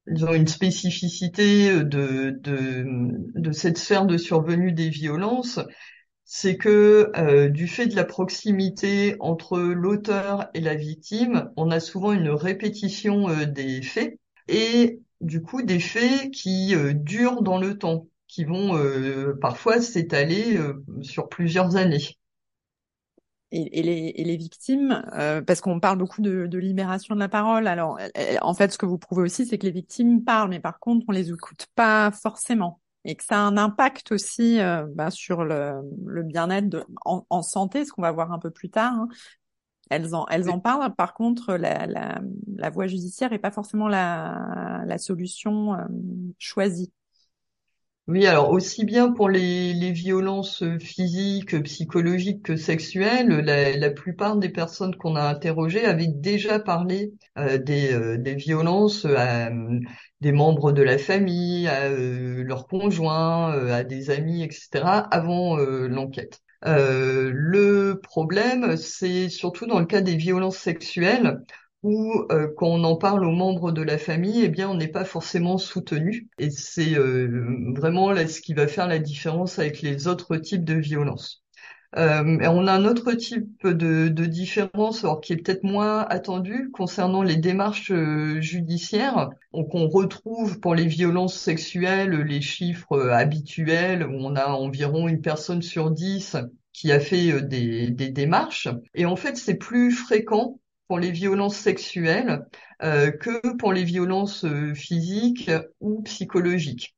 ils 0.07 0.25
ont 0.25 0.35
une 0.35 0.49
spécificité 0.49 1.83
de, 1.85 2.37
de, 2.41 2.85
de 3.35 3.53
cette 3.53 3.79
sphère 3.79 4.07
de 4.07 4.17
survenue 4.19 4.73
des 4.73 4.91
violences, 4.91 5.61
c'est 6.25 6.57
que 6.57 7.11
euh, 7.17 7.49
du 7.49 7.69
fait 7.69 7.87
de 7.87 7.97
la 7.97 8.05
proximité 8.05 9.17
entre 9.21 9.59
l'auteur 9.59 10.49
et 10.55 10.61
la 10.61 10.75
victime, 10.75 11.51
on 11.57 11.71
a 11.71 11.81
souvent 11.81 12.13
une 12.13 12.31
répétition 12.31 13.29
euh, 13.29 13.47
des 13.47 13.83
faits 13.83 14.19
et 14.49 15.01
du 15.21 15.43
coup 15.43 15.63
des 15.63 15.81
faits 15.81 16.31
qui 16.31 16.75
euh, 16.75 16.93
durent 16.95 17.43
dans 17.43 17.59
le 17.59 17.79
temps, 17.79 18.09
qui 18.27 18.45
vont 18.45 18.77
parfois 19.41 19.81
s'étaler 19.81 20.59
sur 21.03 21.29
plusieurs 21.29 21.77
années 21.77 22.19
et, 23.55 23.83
les, 23.83 24.13
et, 24.17 24.25
les, 24.25 24.37
victimes, 24.37 25.05
euh, 25.15 25.41
parce 25.41 25.61
qu'on 25.61 25.79
parle 25.79 25.99
beaucoup 25.99 26.23
de, 26.23 26.47
de, 26.47 26.59
libération 26.59 27.15
de 27.15 27.21
la 27.21 27.29
parole. 27.29 27.67
Alors, 27.69 27.99
en 28.43 28.55
fait, 28.55 28.73
ce 28.73 28.79
que 28.79 28.87
vous 28.87 28.99
prouvez 28.99 29.23
aussi, 29.23 29.47
c'est 29.47 29.59
que 29.59 29.67
les 29.67 29.73
victimes 29.73 30.25
parlent, 30.25 30.51
mais 30.51 30.61
par 30.61 30.81
contre, 30.81 31.05
on 31.09 31.13
les 31.13 31.31
écoute 31.31 31.67
pas 31.75 32.11
forcément, 32.11 32.81
et 33.05 33.15
que 33.15 33.25
ça 33.25 33.37
a 33.37 33.41
un 33.41 33.57
impact 33.57 34.13
aussi 34.13 34.61
euh, 34.61 34.87
bah, 34.95 35.11
sur 35.11 35.45
le, 35.45 35.75
le 36.05 36.23
bien-être 36.23 36.87
en, 37.05 37.25
en, 37.31 37.43
santé, 37.43 37.85
ce 37.85 37.93
qu'on 37.93 38.03
va 38.03 38.13
voir 38.13 38.33
un 38.33 38.39
peu 38.39 38.51
plus 38.51 38.71
tard. 38.71 38.95
Hein. 38.95 39.09
Elles 39.91 40.15
en, 40.15 40.27
elles 40.31 40.49
en 40.49 40.59
parlent. 40.59 40.95
Par 40.95 41.13
contre, 41.13 41.55
la, 41.55 41.87
la, 41.87 42.21
la 42.57 42.71
voie 42.71 42.87
judiciaire 42.87 43.33
est 43.35 43.39
pas 43.39 43.51
forcément 43.51 43.87
la, 43.87 44.83
la 44.87 44.99
solution 44.99 45.75
euh, 45.75 45.85
choisie. 46.39 46.91
Oui, 48.07 48.27
alors 48.27 48.51
aussi 48.51 48.85
bien 48.85 49.13
pour 49.13 49.31
les, 49.31 49.91
violences 49.93 50.63
physiques, 50.79 51.63
psychologiques 51.63 52.43
que 52.43 52.57
sexuelles, 52.57 53.29
la, 53.29 53.91
plupart 53.91 54.37
des 54.37 54.51
personnes 54.51 54.95
qu'on 54.97 55.17
a 55.17 55.23
interrogées 55.23 55.87
avaient 55.87 56.09
déjà 56.09 56.59
parlé 56.59 57.15
euh, 57.39 57.57
des, 57.57 57.95
euh, 57.95 58.19
des, 58.19 58.35
violences 58.35 59.07
à 59.07 59.51
des 60.21 60.33
membres 60.33 60.73
de 60.73 60.83
la 60.83 60.99
famille, 60.99 61.67
à 61.67 61.85
euh, 61.85 62.43
leurs 62.45 62.67
conjoints, 62.67 63.53
à 63.73 63.85
des 63.85 64.11
amis, 64.11 64.43
etc. 64.43 64.85
avant 65.11 65.57
l'enquête. 65.57 66.43
le 66.63 67.95
problème, 68.03 68.77
c'est 68.77 69.31
surtout 69.31 69.67
dans 69.67 69.81
le 69.81 69.87
cas 69.87 70.03
des 70.03 70.17
violences 70.17 70.59
sexuelles 70.59 71.41
où 71.85 72.25
euh, 72.33 72.49
quand 72.57 72.67
on 72.69 72.83
en 72.85 72.97
parle 72.97 73.25
aux 73.25 73.31
membres 73.33 73.71
de 73.73 73.83
la 73.83 73.99
famille, 73.99 74.43
eh 74.45 74.49
bien 74.49 74.69
on 74.71 74.75
n'est 74.75 74.89
pas 74.89 75.05
forcément 75.05 75.59
soutenu. 75.59 76.29
Et 76.39 76.51
c'est 76.51 76.97
euh, 76.99 77.73
vraiment 77.77 78.11
là 78.13 78.27
ce 78.29 78.41
qui 78.41 78.55
va 78.55 78.67
faire 78.69 78.89
la 78.89 78.99
différence 78.99 79.59
avec 79.61 79.83
les 79.83 80.09
autres 80.09 80.37
types 80.39 80.65
de 80.65 80.75
violences. 80.75 81.43
Euh, 81.97 82.39
on 82.49 82.67
a 82.67 82.73
un 82.73 82.85
autre 82.87 83.13
type 83.13 83.65
de, 83.65 84.09
de 84.09 84.25
différence, 84.27 85.05
alors 85.05 85.21
qui 85.21 85.33
est 85.33 85.37
peut-être 85.37 85.63
moins 85.63 86.01
attendu 86.11 86.71
concernant 86.73 87.23
les 87.23 87.37
démarches 87.37 87.93
euh, 87.93 88.41
judiciaires. 88.41 89.31
Donc 89.53 89.75
on 89.75 89.89
retrouve 89.89 90.59
pour 90.59 90.75
les 90.75 90.87
violences 90.87 91.39
sexuelles 91.39 92.11
les 92.23 92.41
chiffres 92.41 92.95
euh, 92.95 93.13
habituels 93.13 94.05
où 94.09 94.15
on 94.15 94.35
a 94.35 94.47
environ 94.49 95.07
une 95.07 95.21
personne 95.21 95.63
sur 95.63 95.93
dix 95.93 96.37
qui 96.73 96.91
a 96.91 96.99
fait 96.99 97.31
euh, 97.31 97.41
des, 97.43 97.91
des 97.91 98.09
démarches. 98.11 98.69
Et 98.95 99.07
en 99.07 99.15
fait, 99.17 99.37
c'est 99.37 99.55
plus 99.55 99.93
fréquent 99.93 100.59
pour 100.89 100.99
les 100.99 101.11
violences 101.11 101.57
sexuelles 101.57 102.47
euh, 102.83 103.11
que 103.11 103.57
pour 103.57 103.73
les 103.73 103.85
violences 103.85 104.45
euh, 104.45 104.75
physiques 104.75 105.51
ou 105.81 106.03
psychologiques. 106.03 106.95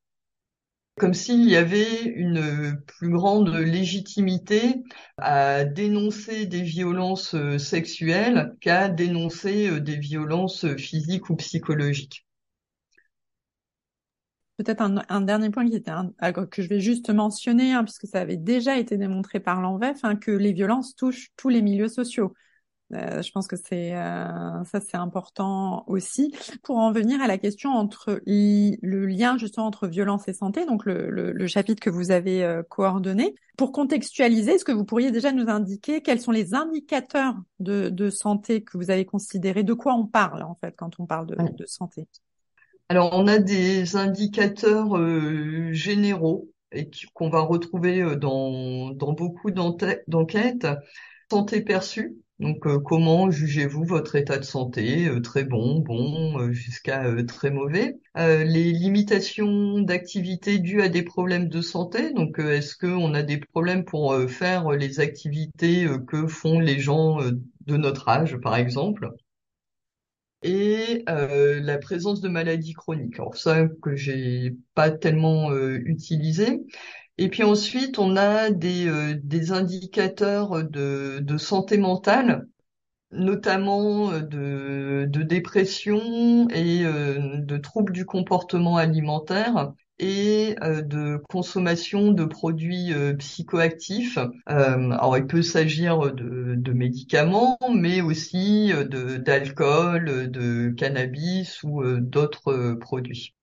Comme 0.99 1.13
s'il 1.13 1.47
y 1.47 1.55
avait 1.55 2.03
une 2.03 2.81
plus 2.87 3.11
grande 3.11 3.53
légitimité 3.53 4.83
à 5.19 5.63
dénoncer 5.63 6.47
des 6.47 6.63
violences 6.63 7.35
euh, 7.35 7.59
sexuelles 7.59 8.55
qu'à 8.61 8.89
dénoncer 8.89 9.79
des 9.79 9.97
violences 9.97 10.65
physiques 10.75 11.29
ou 11.29 11.35
psychologiques. 11.35 12.25
Peut-être 14.57 14.81
un, 14.81 15.21
dernier 15.21 15.51
point 15.51 15.69
que 15.69 16.63
je 16.63 16.67
vais 16.67 16.79
juste 16.79 17.11
mentionner, 17.11 17.73
hein, 17.73 17.83
puisque 17.83 18.07
ça 18.07 18.21
avait 18.21 18.37
déjà 18.37 18.75
été 18.75 18.97
démontré 18.97 19.39
par 19.39 19.61
l'envef, 19.61 19.99
hein, 20.01 20.15
que 20.15 20.31
les 20.31 20.51
violences 20.51 20.95
touchent 20.95 21.29
tous 21.37 21.49
les 21.49 21.61
milieux 21.61 21.89
sociaux. 21.89 22.33
Euh, 22.93 23.21
je 23.21 23.31
pense 23.33 23.47
que 23.47 23.57
c'est 23.57 23.93
euh, 23.93 24.63
ça 24.63 24.79
c'est 24.79 24.95
important 24.95 25.83
aussi 25.87 26.33
pour 26.63 26.77
en 26.77 26.93
venir 26.93 27.21
à 27.21 27.27
la 27.27 27.37
question 27.37 27.71
entre 27.71 28.21
le 28.25 29.05
lien 29.05 29.37
justement 29.37 29.65
entre 29.65 29.87
violence 29.87 30.29
et 30.29 30.33
santé, 30.33 30.65
donc 30.65 30.85
le, 30.85 31.09
le, 31.09 31.33
le 31.33 31.47
chapitre 31.47 31.81
que 31.81 31.89
vous 31.89 32.11
avez 32.11 32.45
euh, 32.45 32.63
coordonné. 32.63 33.35
Pour 33.57 33.73
contextualiser, 33.73 34.51
est-ce 34.51 34.63
que 34.63 34.71
vous 34.71 34.85
pourriez 34.85 35.11
déjà 35.11 35.33
nous 35.33 35.49
indiquer 35.49 36.01
quels 36.01 36.21
sont 36.21 36.31
les 36.31 36.53
indicateurs 36.53 37.35
de, 37.59 37.89
de 37.89 38.09
santé 38.09 38.63
que 38.63 38.77
vous 38.77 38.89
avez 38.89 39.03
considérés? 39.03 39.63
De 39.63 39.73
quoi 39.73 39.93
on 39.93 40.05
parle 40.05 40.43
en 40.43 40.55
fait 40.55 40.73
quand 40.77 40.97
on 40.99 41.05
parle 41.05 41.27
de, 41.27 41.35
de 41.35 41.65
santé? 41.65 42.07
Alors 42.87 43.09
on 43.11 43.27
a 43.27 43.37
des 43.37 43.97
indicateurs 43.97 44.95
généraux 45.73 46.47
et 46.71 46.89
qu'on 47.13 47.29
va 47.29 47.41
retrouver 47.41 48.15
dans, 48.15 48.91
dans 48.91 49.11
beaucoup 49.11 49.51
d'enquêtes. 49.51 50.67
Santé 51.29 51.59
perçue, 51.59 52.15
donc, 52.39 52.67
euh, 52.67 52.79
comment 52.79 53.31
jugez-vous 53.31 53.83
votre 53.83 54.15
état 54.15 54.37
de 54.37 54.43
santé 54.43 55.07
euh, 55.07 55.21
Très 55.21 55.43
bon, 55.43 55.79
bon, 55.79 56.39
euh, 56.39 56.51
jusqu'à 56.51 57.03
très 57.23 57.49
mauvais? 57.49 57.99
les 58.15 58.71
limitations 58.71 59.79
d'activité 59.81 60.59
dues 60.59 60.81
à 60.81 60.89
des 60.89 61.03
problèmes 61.03 61.49
de 61.49 61.61
santé? 61.61 62.13
Donc, 62.13 62.39
est-ce 62.39 62.75
qu'on 62.75 63.13
a 63.13 63.23
des 63.23 63.37
problèmes 63.37 63.85
pour 63.85 64.15
faire 64.29 64.71
les 64.71 64.99
activités 64.99 65.87
que 66.07 66.27
font 66.27 66.59
les 66.59 66.79
gens 66.79 67.19
de 67.21 67.77
notre 67.77 68.07
âge, 68.09 68.37
par 68.37 68.55
exemple? 68.55 69.09
Et 70.43 71.03
la 71.07 71.77
présence 71.79 72.21
de 72.21 72.29
maladies 72.29 72.73
chroniques. 72.73 73.19
Alors 73.19 73.35
ça 73.37 73.67
que 73.81 73.95
j'ai 73.95 74.55
pas 74.75 74.91
tellement 74.91 75.51
utilisé. 75.55 76.61
Et 77.19 77.29
puis 77.29 77.43
ensuite, 77.43 77.97
on 77.99 78.15
a 78.15 78.51
des, 78.51 78.87
euh, 78.87 79.15
des 79.23 79.51
indicateurs 79.51 80.63
de, 80.63 81.19
de, 81.19 81.37
santé 81.37 81.77
mentale, 81.77 82.47
notamment 83.11 84.11
euh, 84.11 84.21
de, 84.21 85.05
de 85.09 85.23
dépression 85.23 86.47
et 86.49 86.85
euh, 86.85 87.37
de 87.37 87.57
troubles 87.57 87.93
du 87.93 88.05
comportement 88.05 88.77
alimentaire 88.77 89.73
et 89.99 90.55
de 90.61 91.17
consommation 91.27 92.11
de 92.11 92.23
produits 92.25 92.93
psychoactifs. 93.17 94.19
alors, 94.45 95.17
il 95.17 95.25
peut 95.25 95.41
s'agir 95.41 96.13
de, 96.13 96.53
de, 96.55 96.71
médicaments, 96.71 97.57
mais 97.73 98.01
aussi 98.01 98.71
d'alcool, 99.25 100.29
de 100.29 100.69
cannabis 100.77 101.63
ou 101.63 101.83
d'autres 101.99 102.77
produits. 102.79 103.33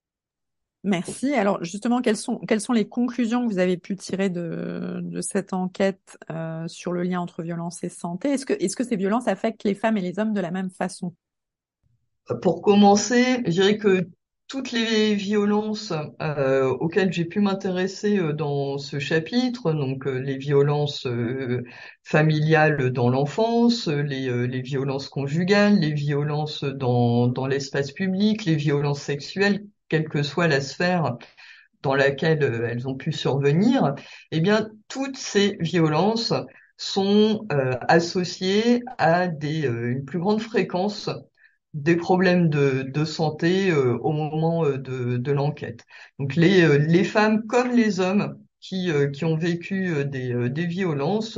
Merci. 0.84 1.32
Alors 1.32 1.64
justement, 1.64 2.02
quelles 2.02 2.18
sont, 2.18 2.38
quelles 2.40 2.60
sont 2.60 2.74
les 2.74 2.86
conclusions 2.86 3.46
que 3.46 3.52
vous 3.52 3.58
avez 3.58 3.78
pu 3.78 3.96
tirer 3.96 4.28
de, 4.28 5.00
de 5.02 5.20
cette 5.22 5.54
enquête 5.54 6.18
euh, 6.30 6.68
sur 6.68 6.92
le 6.92 7.02
lien 7.02 7.20
entre 7.20 7.42
violence 7.42 7.82
et 7.82 7.88
santé? 7.88 8.28
Est-ce 8.28 8.44
que, 8.44 8.52
est-ce 8.52 8.76
que 8.76 8.84
ces 8.84 8.96
violences 8.96 9.26
affectent 9.26 9.64
les 9.64 9.74
femmes 9.74 9.96
et 9.96 10.02
les 10.02 10.18
hommes 10.18 10.34
de 10.34 10.40
la 10.40 10.50
même 10.50 10.70
façon? 10.70 11.14
Pour 12.42 12.61
commencer, 12.61 13.42
je 13.46 13.50
dirais 13.50 13.78
que 13.78 14.06
toutes 14.46 14.72
les 14.72 15.14
violences 15.14 15.92
euh, 16.20 16.68
auxquelles 16.68 17.12
j'ai 17.12 17.24
pu 17.24 17.40
m'intéresser 17.40 18.18
euh, 18.18 18.32
dans 18.32 18.76
ce 18.78 18.98
chapitre, 18.98 19.72
donc 19.72 20.06
euh, 20.06 20.18
les 20.18 20.37
violences 20.37 21.09
familiales 22.02 22.90
dans 22.92 23.09
l'enfance, 23.09 23.88
les, 23.88 24.46
les, 24.46 24.61
violences 24.61 25.09
conjugales, 25.09 25.78
les 25.78 25.92
violences 25.92 26.62
dans, 26.62 27.28
dans 27.28 27.46
l'espace 27.46 27.92
public, 27.92 28.44
les 28.44 28.56
violences 28.56 29.00
sexuelles, 29.00 29.63
quelle 29.94 30.09
que 30.09 30.24
soit 30.24 30.48
la 30.48 30.61
sphère 30.61 31.18
dans 31.83 31.94
laquelle 31.94 32.42
euh, 32.42 32.68
elles 32.68 32.88
ont 32.88 32.96
pu 32.96 33.12
survenir, 33.12 33.94
eh 34.33 34.40
bien, 34.40 34.68
toutes 34.88 35.16
ces 35.16 35.57
violences 35.61 36.33
sont 36.76 37.46
euh, 37.52 37.76
associées 37.87 38.83
à 38.98 39.26
euh, 39.26 39.92
une 39.92 40.04
plus 40.04 40.18
grande 40.18 40.40
fréquence 40.40 41.09
des 41.74 41.94
problèmes 41.94 42.48
de, 42.48 43.04
santé 43.04 43.72
au 43.72 44.12
moment 44.12 44.64
de, 44.64 45.33
l'enquête. 45.33 45.85
Donc 46.20 46.37
les, 46.37 47.04
femmes 47.04 47.46
comme 47.48 47.72
les 47.72 47.98
hommes 47.98 48.38
qui, 48.61 48.92
ont 49.22 49.37
vécu 49.37 50.04
des 50.04 50.66
violences 50.66 51.37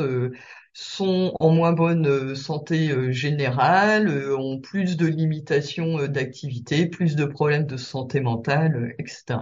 sont 0.79 1.33
en 1.41 1.53
moins 1.53 1.73
bonne 1.73 2.07
euh, 2.07 2.35
santé 2.35 2.91
euh, 2.91 3.11
générale, 3.11 4.09
euh, 4.09 4.37
ont 4.37 4.61
plus 4.61 4.99
de 4.99 5.07
limitations 5.07 6.07
d'activité, 6.07 6.87
plus 6.87 7.17
de 7.17 7.25
problèmes 7.25 7.65
de 7.65 7.79
santé 7.79 8.21
mentale, 8.21 8.95
etc. 8.99 9.39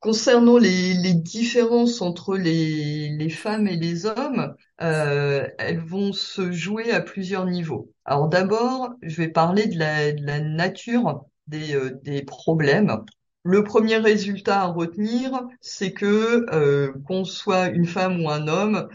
Concernant 0.00 0.56
les, 0.56 0.94
les, 0.94 1.12
différences 1.12 2.00
entre 2.00 2.38
les, 2.38 3.10
les, 3.10 3.28
femmes 3.28 3.68
et 3.68 3.76
les 3.76 4.06
hommes, 4.06 4.54
euh, 4.80 5.46
elles 5.58 5.80
vont 5.80 6.14
se 6.14 6.50
jouer 6.50 6.90
à 6.92 7.02
plusieurs 7.02 7.44
niveaux. 7.44 7.92
Alors 8.06 8.28
d'abord, 8.30 8.94
je 9.02 9.16
vais 9.16 9.28
parler 9.28 9.66
de 9.66 9.78
la, 9.78 10.12
de 10.12 10.24
la 10.24 10.40
nature 10.40 11.26
des, 11.46 11.78
des, 12.02 12.22
problèmes. 12.22 13.04
Le 13.42 13.64
premier 13.64 13.96
résultat 13.96 14.62
à 14.62 14.66
retenir, 14.66 15.46
c'est 15.62 15.92
que 15.92 16.46
euh, 16.54 16.92
qu'on 17.06 17.24
soit 17.24 17.68
une 17.68 17.86
femme 17.86 18.22
ou 18.22 18.28
un 18.28 18.48
homme, 18.48 18.88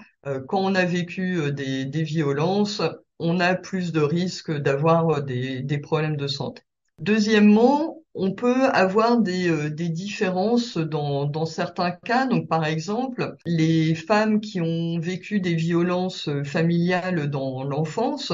quand 0.48 0.60
on 0.60 0.76
a 0.76 0.86
vécu 0.86 1.38
euh, 1.38 1.52
des, 1.52 2.04
violences, 2.04 2.82
on 3.20 3.40
a 3.40 3.56
plus 3.56 3.92
de 3.92 4.02
risques 4.02 4.52
d'avoir 4.52 5.10
euh, 5.10 5.22
des, 5.22 5.78
problèmes 5.78 6.18
de 6.18 6.28
santé. 6.28 6.64
Deuxièmement, 7.00 8.02
on 8.14 8.32
peut 8.32 8.64
avoir 8.66 9.20
des, 9.20 9.70
différences 9.72 10.78
dans, 10.78 11.26
dans, 11.26 11.46
certains 11.46 11.92
cas. 11.92 12.26
Donc, 12.26 12.48
par 12.48 12.66
exemple, 12.66 13.36
les 13.46 13.94
femmes 13.94 14.40
qui 14.40 14.62
ont 14.62 14.98
vécu 15.00 15.42
des 15.42 15.56
violences 15.56 16.30
familiales 16.46 17.30
dans 17.30 17.64
l'enfance 17.64 18.32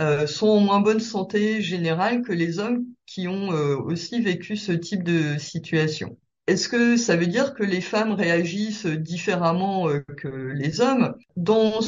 euh, 0.00 0.26
sont 0.26 0.48
en 0.48 0.60
moins 0.60 0.80
bonne 0.80 1.00
santé 1.00 1.60
générale 1.60 2.22
que 2.22 2.32
les 2.32 2.58
hommes 2.58 2.84
qui 3.04 3.28
ont 3.28 3.48
aussi 3.48 4.22
vécu 4.22 4.56
ce 4.56 4.72
type 4.72 5.04
de 5.04 5.36
situation. 5.38 6.16
Est-ce 6.48 6.70
que 6.70 6.96
ça 6.96 7.14
veut 7.14 7.26
dire 7.26 7.52
que 7.52 7.62
les 7.62 7.82
femmes 7.82 8.12
réagissent 8.12 8.86
différemment 8.86 9.90
euh, 9.90 10.00
que 10.16 10.28
les 10.28 10.80
hommes? 10.80 11.14
Dans 11.36 11.80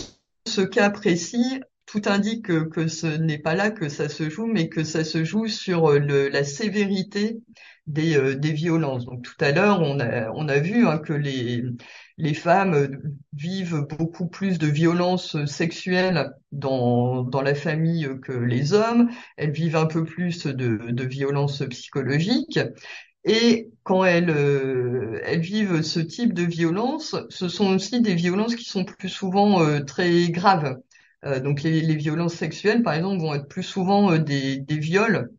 ce 0.46 0.61
cas 0.61 0.90
précis, 0.90 1.62
tout 1.87 2.03
indique 2.05 2.68
que, 2.68 2.87
ce 2.87 3.07
n'est 3.07 3.38
pas 3.38 3.55
là 3.55 3.70
que 3.70 3.88
ça 3.88 4.11
se 4.11 4.29
joue, 4.29 4.44
mais 4.44 4.68
que 4.68 4.85
ça 4.85 5.03
se 5.03 5.25
joue 5.25 5.49
sur 5.49 5.90
euh, 5.90 6.29
la 6.29 6.44
sévérité 6.44 7.40
des, 7.87 8.18
euh, 8.18 8.35
des, 8.35 8.53
violences. 8.53 9.07
Donc 9.07 9.23
tout 9.23 9.42
à 9.42 9.51
l'heure, 9.51 9.81
on 9.81 9.99
a, 9.99 10.59
vu 10.59 10.87
hein, 10.87 10.99
que 10.99 11.14
les, 11.14 12.35
femmes 12.35 13.01
vivent 13.33 13.87
beaucoup 13.99 14.29
plus 14.29 14.59
de 14.59 14.66
violences 14.66 15.42
sexuelles 15.46 16.33
dans, 16.53 17.31
la 17.42 17.55
famille 17.55 18.11
que 18.23 18.33
les 18.33 18.75
hommes. 18.75 19.09
Elles 19.38 19.53
vivent 19.53 19.77
un 19.77 19.87
peu 19.87 20.05
plus 20.05 20.44
de 20.44 21.05
violences 21.05 21.62
psychologiques. 21.70 22.61
Et 23.24 23.70
quand 23.83 24.04
elles, 24.04 24.30
euh, 24.30 25.20
elles 25.24 25.40
vivent 25.40 25.83
ce 25.83 26.00
type 26.00 26.33
de 26.35 26.42
violence, 26.42 27.16
ce 27.28 27.48
sont 27.48 27.74
aussi 27.74 28.00
des 28.00 28.14
violences 28.14 28.56
qui 28.56 28.64
sont 28.64 28.85
plus 28.85 29.09
souvent 29.09 29.62
euh, 29.62 29.80
très 29.80 30.30
graves. 30.30 30.78
Euh, 31.24 31.40
donc 31.40 31.62
les, 31.62 31.96
violences 31.96 32.35
sexuelles, 32.35 32.83
par 32.83 32.94
exemple, 32.94 33.20
vont 33.20 33.35
être 33.35 33.48
plus 33.48 33.62
souvent 33.62 34.16
des, 34.18 34.64
viols 34.68 35.30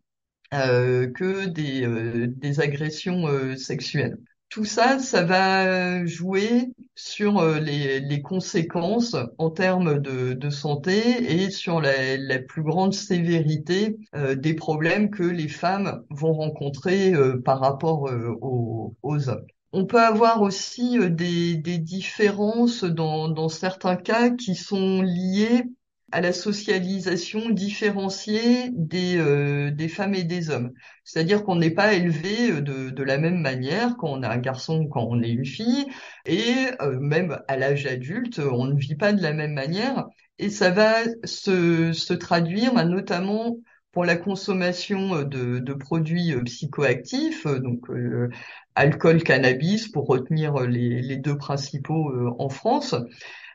que 0.50 1.46
des 1.46 2.60
agressions 2.60 3.56
sexuelles 3.56 4.18
tout 4.52 4.66
ça, 4.66 4.98
ça 4.98 5.24
va 5.24 6.04
jouer 6.04 6.74
sur 6.94 7.38
euh, 7.38 7.58
les, 7.58 8.20
conséquences 8.20 9.16
en 9.38 9.48
termes 9.48 9.98
de, 9.98 10.50
santé 10.50 11.42
et 11.42 11.50
sur 11.50 11.80
la, 11.80 12.38
plus 12.38 12.62
grande 12.62 12.92
sévérité 12.92 13.96
euh, 14.14 14.34
des 14.34 14.52
problèmes 14.52 15.08
que 15.08 15.22
les 15.22 15.48
femmes 15.48 16.04
vont 16.10 16.34
rencontrer 16.34 17.14
euh, 17.14 17.40
par 17.42 17.60
rapport 17.60 18.10
aux, 18.42 18.94
hommes. 19.02 19.46
on 19.72 19.86
peut 19.86 20.02
avoir 20.02 20.42
aussi 20.42 20.98
des, 20.98 21.56
différences 21.56 22.84
dans 22.84 23.48
certains 23.48 23.96
cas 23.96 24.28
qui 24.28 24.54
sont 24.54 25.00
liées 25.00 25.64
à 26.12 26.20
la 26.20 26.32
socialisation 26.32 27.50
différenciée 27.50 28.70
des, 28.72 29.16
euh, 29.18 29.70
des 29.70 29.88
femmes 29.88 30.14
et 30.14 30.24
des 30.24 30.50
hommes. 30.50 30.72
C'est-à-dire 31.04 31.44
qu'on 31.44 31.56
n'est 31.56 31.70
pas 31.70 31.94
élevé 31.94 32.60
de, 32.60 32.90
de 32.90 33.02
la 33.02 33.18
même 33.18 33.40
manière 33.40 33.96
quand 33.96 34.08
on 34.08 34.22
est 34.22 34.26
un 34.26 34.38
garçon 34.38 34.80
ou 34.82 34.88
quand 34.88 35.04
on 35.08 35.22
est 35.22 35.30
une 35.30 35.46
fille, 35.46 35.86
et 36.26 36.54
euh, 36.80 36.98
même 37.00 37.38
à 37.48 37.56
l'âge 37.56 37.86
adulte, 37.86 38.38
on 38.38 38.66
ne 38.66 38.78
vit 38.78 38.94
pas 38.96 39.12
de 39.12 39.22
la 39.22 39.32
même 39.32 39.52
manière, 39.54 40.06
et 40.38 40.50
ça 40.50 40.70
va 40.70 40.94
se, 41.24 41.92
se 41.92 42.12
traduire 42.14 42.74
notamment 42.84 43.56
pour 43.92 44.04
la 44.04 44.16
consommation 44.16 45.22
de, 45.22 45.58
de 45.58 45.74
produits 45.74 46.34
psychoactifs, 46.44 47.46
donc 47.46 47.90
euh, 47.90 48.30
alcool, 48.74 49.22
cannabis, 49.22 49.88
pour 49.88 50.06
retenir 50.06 50.60
les, 50.60 51.16
deux 51.16 51.36
principaux 51.36 52.10
en 52.38 52.48
France, 52.48 52.94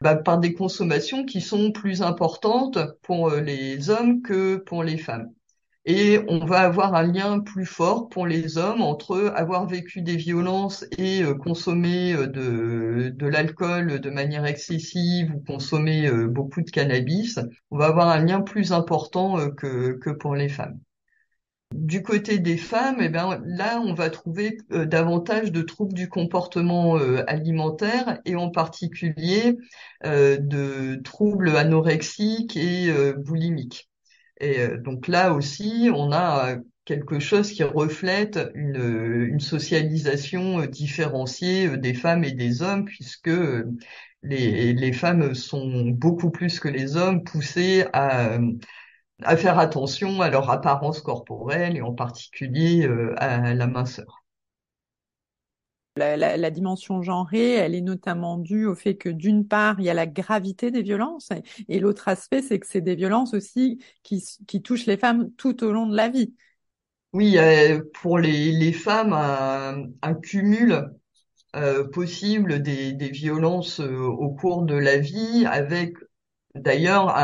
bah, 0.02 0.15
par 0.15 0.38
des 0.39 0.54
consommations 0.54 1.26
qui 1.26 1.41
sont 1.41 1.71
plus 1.71 2.02
importantes 2.02 2.78
pour 3.02 3.30
euh, 3.30 3.41
les 3.41 3.89
hommes 3.89 4.21
que 4.21 4.58
pour 4.58 4.84
les 4.84 4.97
femmes. 4.97 5.34
Et 5.88 6.19
on 6.28 6.45
va 6.45 6.60
avoir 6.60 6.93
un 6.93 7.04
lien 7.04 7.39
plus 7.39 7.65
fort 7.65 8.10
pour 8.10 8.28
les 8.28 8.60
hommes 8.60 8.82
entre 8.82 9.32
avoir 9.36 9.65
vécu 9.65 10.02
des 10.04 10.17
violences 10.17 10.86
et 10.97 11.23
euh, 11.23 11.34
consommer 11.34 12.13
euh, 12.13 12.28
de, 12.28 13.28
l'alcool 13.28 14.00
de 14.00 14.10
manière 14.12 14.45
excessive 14.45 15.34
ou 15.34 15.39
consommer 15.39 16.12
beaucoup 16.28 16.62
de 16.62 16.69
cannabis. 16.69 17.39
On 17.71 17.78
va 17.78 17.86
avoir 17.88 18.10
un 18.10 18.23
lien 18.23 18.41
plus 18.41 18.71
important 18.71 19.50
que, 19.50 20.12
pour 20.12 20.36
les 20.36 20.50
femmes. 20.50 20.80
Du 21.73 22.02
côté 22.02 22.39
des 22.39 22.58
femmes, 22.58 22.97
eh 23.02 23.10
ben, 23.10 23.41
là, 23.45 23.82
on 23.82 23.93
va 23.93 24.10
trouver 24.10 24.58
euh, 24.71 24.86
davantage 24.86 25.52
de 25.52 25.62
troubles 25.62 25.93
du 25.93 26.08
comportement 26.08 26.97
euh, 26.97 27.23
alimentaire 27.28 28.19
et 28.26 28.36
en 28.36 28.50
particulier 28.50 29.58
euh, 30.06 30.38
de 30.38 31.02
troubles 31.04 31.56
anorexiques 31.58 32.56
et 32.56 32.91
boulimiques. 33.17 33.89
Et 34.39 34.67
donc 34.78 35.08
là 35.08 35.34
aussi, 35.34 35.89
on 35.93 36.12
a 36.12 36.56
quelque 36.86 37.19
chose 37.19 37.52
qui 37.52 37.63
reflète 37.63 38.39
une, 38.56 39.28
une 39.30 39.39
socialisation 39.39 40.65
différenciée 40.65 41.78
des 41.78 41.93
femmes 41.93 42.23
et 42.23 42.32
des 42.32 42.62
hommes, 42.62 42.86
puisque 42.86 43.30
les, 44.23 44.73
les 44.73 44.93
femmes 44.93 45.34
sont 45.34 45.89
beaucoup 45.89 46.32
plus 46.32 46.60
que 46.60 46.67
les 46.67 46.95
hommes 46.97 47.23
poussées 47.23 47.86
à 47.93 48.38
à 49.23 49.38
faire 49.38 49.60
attention 49.60 50.21
à 50.21 50.30
leur 50.30 50.50
apparence 50.50 51.02
corporelle 51.02 51.78
et 51.78 51.82
en 51.82 51.93
particulier 51.93 52.86
euh, 52.88 53.13
à 53.17 53.54
la 53.54 53.67
minceur. 53.67 54.16
La, 55.97 56.51
dimension 56.51 57.01
genrée, 57.01 57.53
elle 57.53 57.75
est 57.75 57.81
notamment 57.81 58.38
due 58.38 58.65
au 58.65 58.75
fait 58.75 58.95
que 58.95 59.10
d'une 59.10 59.47
part, 59.47 59.79
il 59.79 59.86
y 59.86 59.89
a 59.89 59.93
la 59.93 60.07
gravité 60.07 60.71
des 60.71 60.81
violences 60.81 61.29
et, 61.67 61.79
l'autre 61.79 62.07
aspect, 62.07 62.41
c'est 62.41 62.60
que 62.60 62.67
c'est 62.67 62.81
des 62.81 62.95
violences 62.95 63.33
aussi 63.33 63.79
qui, 64.03 64.21
touchent 64.62 64.86
les 64.86 64.97
femmes 64.97 65.31
tout 65.38 65.63
au 65.63 65.71
long 65.71 65.88
de 65.88 65.95
la 65.95 66.10
vie. 66.10 66.33
Oui, 67.13 67.38
euh, 67.38 67.81
pour 67.93 68.19
les, 68.19 68.71
femmes, 68.73 69.13
un, 69.13 69.86
un 70.01 70.13
cumul 70.13 70.91
euh, 71.55 71.88
possible 71.88 72.62
des, 72.62 72.93
violences 73.10 73.79
euh, 73.79 74.03
au 74.03 74.29
cours 74.31 74.63
de 74.63 74.75
la 74.75 74.97
vie 74.97 75.45
avec 75.45 75.95
d'ailleurs 76.55 77.15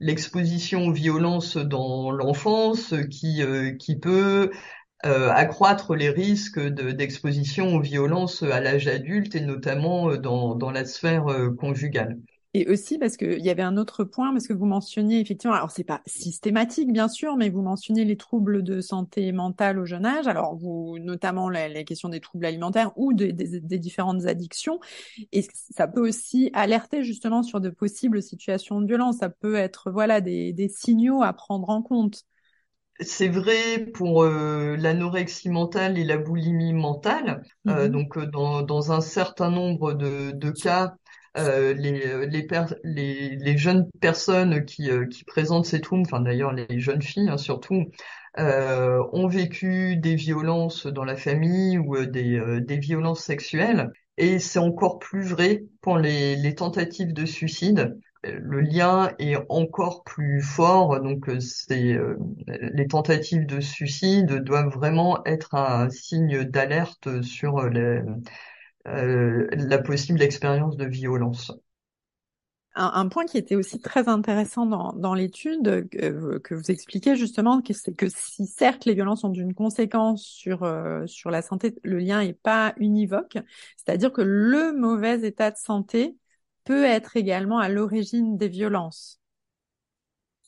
l'exposition 0.00 0.88
aux 0.88 0.92
violences 0.92 1.56
dans 1.56 2.10
l'enfance 2.10 2.94
qui, 3.10 3.42
euh, 3.42 3.72
qui 3.72 3.98
peut 3.98 4.50
euh, 4.50 4.56
accroître 5.04 5.94
les 5.94 6.10
risques 6.10 6.60
d'exposition 6.60 7.76
aux 7.76 7.80
violences 7.80 8.42
à 8.42 8.60
l'âge 8.60 8.88
adulte 8.88 9.34
et 9.34 9.40
notamment 9.40 10.10
euh, 10.10 10.18
dans, 10.18 10.54
dans 10.54 10.70
la 10.70 10.84
sphère 10.84 11.26
conjugale. 11.58 12.18
Et 12.56 12.68
aussi 12.68 12.98
parce 12.98 13.16
qu'il 13.16 13.40
y 13.40 13.50
avait 13.50 13.62
un 13.62 13.76
autre 13.76 14.04
point, 14.04 14.32
parce 14.32 14.46
que 14.46 14.52
vous 14.52 14.64
mentionniez 14.64 15.18
effectivement, 15.18 15.56
alors 15.56 15.72
c'est 15.72 15.82
pas 15.82 16.02
systématique 16.06 16.92
bien 16.92 17.08
sûr, 17.08 17.36
mais 17.36 17.50
vous 17.50 17.62
mentionniez 17.62 18.04
les 18.04 18.16
troubles 18.16 18.62
de 18.62 18.80
santé 18.80 19.32
mentale 19.32 19.80
au 19.80 19.84
jeune 19.84 20.06
âge, 20.06 20.28
alors 20.28 20.54
vous 20.54 21.00
notamment 21.00 21.48
les, 21.48 21.84
questions 21.84 22.08
des 22.08 22.20
troubles 22.20 22.46
alimentaires 22.46 22.92
ou 22.94 23.12
des, 23.12 23.32
différentes 23.32 24.26
addictions, 24.26 24.78
et 25.32 25.44
ça 25.74 25.88
peut 25.88 26.06
aussi 26.08 26.50
alerter 26.54 27.02
justement 27.02 27.42
sur 27.42 27.60
de 27.60 27.70
possibles 27.70 28.22
situations 28.22 28.80
de 28.80 28.86
violence, 28.86 29.16
ça 29.16 29.30
peut 29.30 29.56
être 29.56 29.90
voilà 29.90 30.20
des 30.20 30.72
signaux 30.72 31.24
à 31.24 31.32
prendre 31.32 31.68
en 31.70 31.82
compte. 31.82 32.24
C'est 33.00 33.28
vrai 33.28 33.86
pour 33.92 34.22
euh, 34.22 34.76
l'anorexie 34.76 35.50
mentale 35.50 35.98
et 35.98 36.04
la 36.04 36.16
boulimie 36.16 36.72
mentale. 36.72 37.42
Euh, 37.66 37.88
mm-hmm. 37.88 37.90
donc 37.90 38.16
euh, 38.16 38.26
dans, 38.26 38.62
dans 38.62 38.92
un 38.92 39.00
certain 39.00 39.50
nombre 39.50 39.94
de, 39.94 40.30
de 40.30 40.50
cas, 40.50 40.94
euh, 41.36 41.74
les, 41.74 42.26
les, 42.26 42.46
les, 42.84 43.36
les, 43.36 43.58
jeunes 43.58 43.90
personnes 44.00 44.64
qui, 44.64 44.90
euh, 44.90 45.06
qui 45.06 45.24
présentent 45.24 45.66
ces 45.66 45.80
troubles, 45.80 46.04
enfin 46.06 46.20
d'ailleurs 46.20 46.52
les 46.52 46.78
jeunes 46.78 47.02
filles 47.02 47.28
hein, 47.28 47.36
surtout, 47.38 47.86
euh, 48.38 49.02
ont 49.12 49.26
vécu 49.26 49.96
des 49.96 50.14
violences 50.14 50.86
dans 50.86 51.04
la 51.04 51.16
famille 51.16 51.78
ou 51.78 52.06
des, 52.06 52.40
des 52.60 52.78
violences 52.78 53.24
sexuelles. 53.24 53.90
Et 54.16 54.38
c'est 54.38 54.60
encore 54.60 55.00
plus 55.00 55.24
vrai 55.26 55.64
pour 55.80 55.98
les, 55.98 56.36
les 56.36 56.54
tentatives 56.54 57.12
de 57.12 57.26
suicide. 57.26 57.98
Le 58.26 58.60
lien 58.60 59.12
est 59.18 59.36
encore 59.48 60.04
plus 60.04 60.40
fort, 60.40 61.00
donc 61.00 61.30
c'est 61.40 61.98
les 62.46 62.86
tentatives 62.86 63.46
de 63.46 63.60
suicide 63.60 64.42
doivent 64.42 64.72
vraiment 64.72 65.24
être 65.26 65.54
un 65.54 65.90
signe 65.90 66.44
d'alerte 66.44 67.22
sur 67.22 67.68
les, 67.68 68.00
euh, 68.86 69.46
la 69.52 69.78
possible 69.78 70.20
expérience 70.22 70.76
de 70.76 70.84
violence. 70.84 71.52
Un, 72.76 73.08
point 73.08 73.24
qui 73.24 73.38
était 73.38 73.54
aussi 73.54 73.78
très 73.78 74.08
intéressant 74.08 74.66
dans, 74.66 74.92
dans 74.94 75.14
l'étude 75.14 75.88
que, 75.90 76.38
que, 76.38 76.54
vous 76.56 76.72
expliquez 76.72 77.14
justement, 77.14 77.62
c'est 77.70 77.94
que 77.94 78.08
si 78.08 78.46
certes 78.46 78.84
les 78.84 78.94
violences 78.94 79.22
ont 79.22 79.32
une 79.32 79.54
conséquence 79.54 80.24
sur 80.24 80.64
euh, 80.64 81.06
sur 81.06 81.30
la 81.30 81.40
santé, 81.40 81.76
le 81.84 81.98
lien 81.98 82.20
est 82.20 82.32
pas 82.32 82.74
univoque, 82.78 83.38
c'est-à-dire 83.76 84.12
que 84.12 84.22
le 84.22 84.72
mauvais 84.72 85.20
état 85.20 85.52
de 85.52 85.56
santé 85.56 86.16
peut 86.64 86.84
être 86.84 87.16
également 87.16 87.58
à 87.58 87.68
l'origine 87.68 88.36
des 88.36 88.48
violences. 88.48 89.20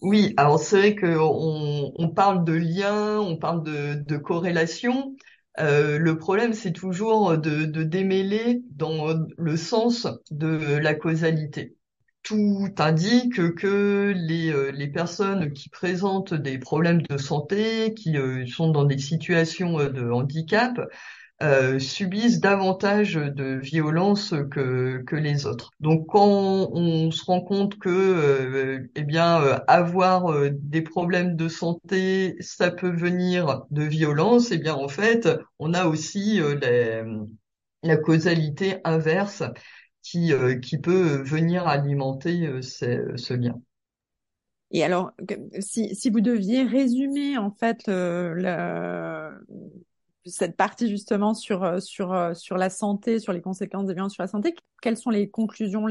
Oui, 0.03 0.35
alors 0.37 0.59
c'est 0.59 0.77
vrai 0.77 0.95
qu'on 0.95 1.93
on 1.97 2.09
parle 2.11 2.45
de 2.45 2.53
lien, 2.53 3.19
on 3.19 3.37
parle 3.37 3.63
de, 3.63 3.95
de 3.95 4.17
corrélation, 4.19 5.17
euh, 5.59 5.99
le 5.99 6.19
problème, 6.19 6.53
c'est 6.53 6.73
toujours 6.73 7.39
de, 7.39 7.65
démêler 7.83 8.63
dans 8.71 9.15
le 9.37 9.57
sens 9.57 10.07
de 10.31 10.77
la 10.77 10.95
causalité. 10.95 11.77
Tout 12.23 12.69
indique 12.79 13.55
que 13.55 14.13
les, 14.15 14.51
euh, 14.51 14.93
personnes 14.93 15.53
qui 15.53 15.69
présentent 15.71 16.35
des 16.35 16.59
problèmes 16.59 17.03
de 17.03 17.17
santé, 17.17 17.95
qui 17.95 18.19
euh, 18.19 18.47
sont 18.47 18.71
dans 18.71 18.85
des 18.85 18.99
situations 18.99 19.79
de 19.79 20.11
handicap, 20.11 20.79
euh, 21.43 21.79
subissent 21.79 22.41
davantage 22.41 23.13
de 23.15 23.57
violence 23.57 24.33
que, 24.51 25.03
que 25.07 25.17
les 25.17 25.45
autres. 25.45 25.71
Donc 25.81 26.07
quand 26.09 26.71
on, 26.73 27.11
se 27.11 27.25
rend 27.27 27.43
compte 27.43 27.79
que 27.79 27.91
euh, 27.91 28.89
eh 28.95 29.03
bien 29.03 29.43
euh, 29.43 29.59
avoir 29.67 30.33
des 30.51 30.81
problèmes 30.81 31.37
de 31.37 31.49
santé, 31.49 32.37
ça 32.41 32.71
peut 32.71 32.91
venir 32.91 33.65
de 33.71 33.83
violence, 33.83 34.51
eh 34.51 34.57
bien 34.57 34.75
en 34.75 34.89
fait, 34.89 35.29
on 35.59 35.75
a 35.75 35.85
aussi 35.85 36.41
la 37.83 37.97
causalité 37.99 38.79
inverse 38.85 39.43
qui, 40.03 40.33
qui 40.63 40.79
peut 40.79 41.23
venir 41.23 41.69
alimenter 41.69 42.49
ce 42.63 43.35
lien. 43.35 43.61
Et 44.71 44.83
alors, 44.85 45.13
si, 45.61 45.95
si 45.95 46.09
vous 46.09 46.23
deviez 46.23 46.63
résumer 46.63 47.37
en 47.37 47.51
fait 47.51 47.83
le, 47.87 49.33
cette 50.27 50.57
partie 50.57 50.89
justement 50.89 51.35
sur 51.35 51.65
euh, 51.65 51.81
sur 51.81 52.13
euh, 52.13 52.35
sur 52.35 52.57
la 52.57 52.71
santé, 52.71 53.19
sur 53.19 53.33
les 53.33 53.41
conséquences 53.41 53.87
des 53.87 53.95
violences 53.95 54.15
sur 54.15 54.23
la 54.23 54.29
santé, 54.29 54.55
quelles 54.83 54.97
sont 54.97 55.11
les 55.11 55.29
conclusions 55.29 55.87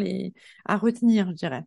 à 0.65 0.77
retenir, 0.77 1.29
je 1.29 1.35
dirais? 1.35 1.63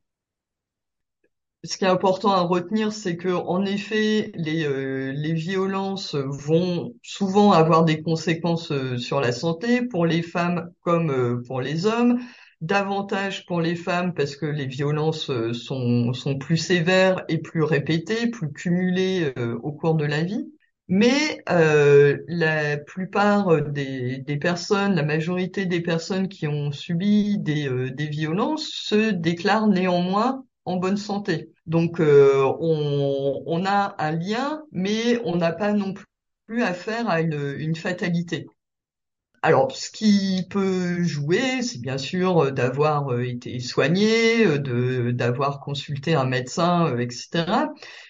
Ce 1.65 1.77
qui 1.77 1.85
est 1.85 1.89
important 1.89 2.31
à 2.31 2.43
retenir, 2.43 2.93
c'est 2.93 3.17
que 3.17 3.31
en 3.31 3.65
effet, 3.65 4.31
les 4.35 4.65
euh, 4.65 5.13
les 5.13 5.33
violences 5.33 6.15
vont 6.15 6.95
souvent 7.03 7.53
avoir 7.53 7.85
des 7.85 8.03
conséquences 8.03 8.73
sur 8.97 9.21
la 9.21 9.33
santé 9.33 9.83
pour 9.83 10.07
les 10.07 10.23
femmes 10.23 10.71
comme 10.83 11.43
pour 11.47 11.61
les 11.61 11.87
hommes 11.87 12.21
davantage 12.61 13.47
pour 13.47 13.61
les 13.61 13.77
femmes 13.77 14.15
parce 14.15 14.35
que 14.35 14.45
les 14.45 14.67
violences 14.67 15.31
sont, 15.53 16.13
sont 16.13 16.39
plus 16.39 16.57
sévères 16.57 17.25
et 17.29 17.39
plus 17.39 17.63
répétées, 17.63 18.29
plus 18.31 18.53
cumulées 18.53 19.33
au 19.63 19.71
cours 19.71 19.95
de 19.95 20.05
la 20.05 20.25
vie. 20.25 20.45
Mais 20.88 21.42
euh, 21.51 22.18
la 22.29 22.79
plupart 22.79 23.61
des, 23.62 24.18
des, 24.18 24.37
personnes, 24.38 24.94
la 24.94 25.03
majorité 25.03 25.66
des 25.66 25.83
personnes 25.83 26.29
qui 26.29 26.46
ont 26.46 26.72
subi 26.72 27.38
des, 27.38 27.68
euh, 27.68 27.90
des 27.90 28.07
violences 28.07 28.68
se 28.68 29.11
déclarent 29.11 29.68
néanmoins 29.68 30.44
en 30.64 30.77
bonne 30.77 30.96
santé. 30.96 31.51
Donc 31.66 32.01
euh, 32.01 32.42
on, 32.61 33.42
on, 33.46 33.66
a 33.66 33.96
un 33.98 34.12
lien, 34.12 34.62
mais 34.72 35.20
on 35.24 35.37
n'a 35.37 35.53
pas 35.53 35.74
non 35.74 35.92
plus 36.46 36.62
affaire 36.62 37.09
à 37.11 37.20
une, 37.20 37.55
une 37.59 37.77
fatalité. 37.77 38.46
Alors, 39.42 39.70
ce 39.77 39.90
qui 39.90 40.46
peut 40.51 41.03
jouer, 41.03 41.62
c'est 41.62 41.81
bien 41.81 41.98
sûr 41.98 42.51
d'avoir 42.51 43.20
été 43.20 43.61
soigné, 43.61 44.59
de 44.59 45.12
d'avoir 45.12 45.61
consulté 45.61 46.14
un 46.14 46.24
médecin, 46.24 46.96
etc. 46.98 47.68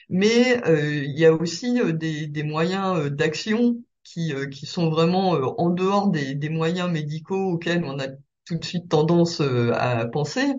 Mais 0.09 0.61
il 0.67 1.19
y 1.19 1.27
a 1.27 1.33
aussi 1.33 1.81
des, 1.95 2.27
des 2.27 2.43
moyens 2.43 3.11
d'action 3.11 3.77
qui, 4.05 4.33
qui 4.51 4.67
sont 4.67 4.89
vraiment 4.91 5.33
en 5.33 5.71
dehors 5.71 6.09
des, 6.11 6.35
des 6.35 6.49
moyens 6.49 6.91
médicaux 6.91 7.53
auxquels 7.53 7.85
on 7.85 7.99
a 7.99 8.09
tout 8.47 8.57
de 8.59 8.65
suite 8.65 8.89
tendance 8.89 9.41
à 9.43 10.07
penser. 10.07 10.55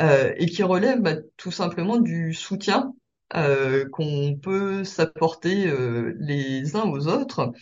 Euh, 0.00 0.32
et 0.36 0.46
qui 0.46 0.62
relève 0.62 1.00
bah, 1.00 1.16
tout 1.36 1.50
simplement 1.50 1.98
du 1.98 2.32
soutien 2.32 2.94
euh, 3.34 3.88
qu'on 3.90 4.36
peut 4.40 4.84
s'apporter 4.84 5.66
euh, 5.68 6.14
les 6.20 6.76
uns 6.76 6.84
aux 6.88 7.08
autres. 7.08 7.52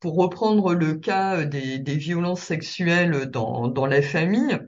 Pour 0.00 0.16
reprendre 0.16 0.74
le 0.74 0.94
cas 0.96 1.44
des, 1.44 1.78
des 1.78 1.96
violences 1.96 2.42
sexuelles 2.42 3.26
dans, 3.30 3.68
dans 3.68 3.86
la 3.86 4.02
famille, 4.02 4.58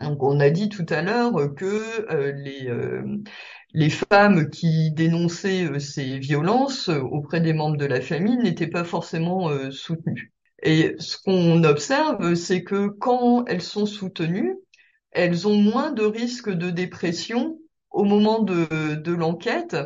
donc 0.00 0.22
on 0.22 0.40
a 0.40 0.50
dit 0.50 0.68
tout 0.68 0.86
à 0.88 1.02
l'heure 1.02 1.54
que 1.54 2.06
les, 2.32 2.68
les 3.72 3.90
femmes 3.90 4.50
qui 4.50 4.90
dénonçaient 4.92 5.78
ces 5.80 6.18
violences 6.18 6.88
auprès 6.88 7.40
des 7.40 7.52
membres 7.52 7.76
de 7.76 7.86
la 7.86 8.00
famille 8.00 8.36
n'étaient 8.36 8.66
pas 8.66 8.84
forcément 8.84 9.50
soutenues. 9.70 10.32
Et 10.62 10.94
ce 10.98 11.18
qu'on 11.18 11.62
observe, 11.64 12.34
c'est 12.34 12.64
que 12.64 12.88
quand 12.88 13.44
elles 13.46 13.62
sont 13.62 13.86
soutenues, 13.86 14.56
elles 15.10 15.46
ont 15.46 15.56
moins 15.56 15.92
de 15.92 16.04
risques 16.04 16.50
de 16.50 16.70
dépression 16.70 17.58
au 17.90 18.04
moment 18.04 18.42
de, 18.42 19.12
l'enquête 19.12 19.76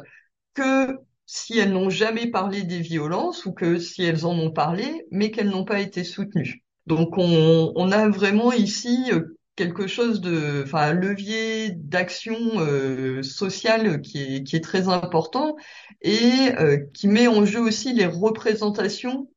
que 0.54 0.98
si 1.26 1.58
elles 1.58 1.72
n'ont 1.72 1.90
jamais 1.90 2.30
parlé 2.30 2.62
des 2.62 2.80
violences 2.80 3.44
ou 3.44 3.52
que 3.52 3.78
si 3.78 4.02
elles 4.02 4.24
en 4.24 4.36
ont 4.38 4.50
parlé, 4.50 5.06
mais 5.10 5.30
qu'elles 5.30 5.50
n'ont 5.50 5.66
pas 5.66 5.80
été 5.80 6.02
soutenues. 6.04 6.64
Donc 6.86 7.18
on, 7.18 7.92
a 7.92 8.08
vraiment 8.08 8.52
ici 8.52 9.10
euh, 9.12 9.37
quelque 9.58 9.88
chose 9.88 10.20
de, 10.20 10.62
enfin 10.64 10.90
un 10.90 10.92
levier 10.94 11.72
d'action 11.72 12.38
euh, 12.60 13.22
sociale 13.24 14.00
qui 14.00 14.36
est, 14.36 14.44
qui 14.44 14.54
est 14.54 14.62
très 14.62 14.88
important 14.88 15.56
et 16.00 16.52
euh, 16.60 16.78
qui 16.94 17.08
met 17.08 17.26
en 17.26 17.44
jeu 17.44 17.60
aussi 17.60 17.92
les 17.92 18.06
représentations 18.06 19.28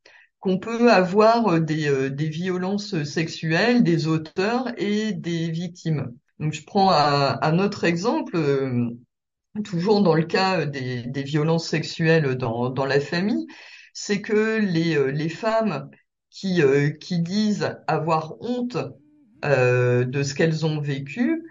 qu'on 0.42 0.58
peut 0.58 0.92
avoir 0.92 1.48
euh, 1.48 1.60
des, 1.60 1.88
euh, 1.88 2.10
des, 2.10 2.28
violences 2.28 3.04
sexuelles, 3.04 3.84
des 3.84 4.08
auteurs 4.08 4.68
et 4.78 5.14
des 5.14 5.50
victimes. 5.52 6.14
Donc 6.40 6.54
je 6.54 6.64
prends 6.66 6.92
un, 6.92 7.60
autre 7.60 7.84
exemple, 7.84 8.36
euh, 8.36 8.90
toujours 9.64 10.02
dans 10.02 10.16
le 10.16 10.24
cas 10.24 10.66
des, 10.66 11.04
des 11.04 11.24
violences 11.24 11.68
sexuelles 11.68 12.36
dans, 12.36 12.70
dans, 12.70 12.86
la 12.86 13.00
famille, 13.00 13.48
c'est 13.94 14.22
que 14.22 14.58
les, 14.60 15.12
les 15.14 15.30
femmes 15.30 15.90
qui, 16.32 16.62
qui 17.00 17.20
disent 17.20 17.78
avoir 17.88 18.36
honte 18.42 18.78
de 19.44 20.24
ce 20.24 20.34
qu'elles 20.34 20.66
ont 20.66 20.80
vécu 20.80 21.44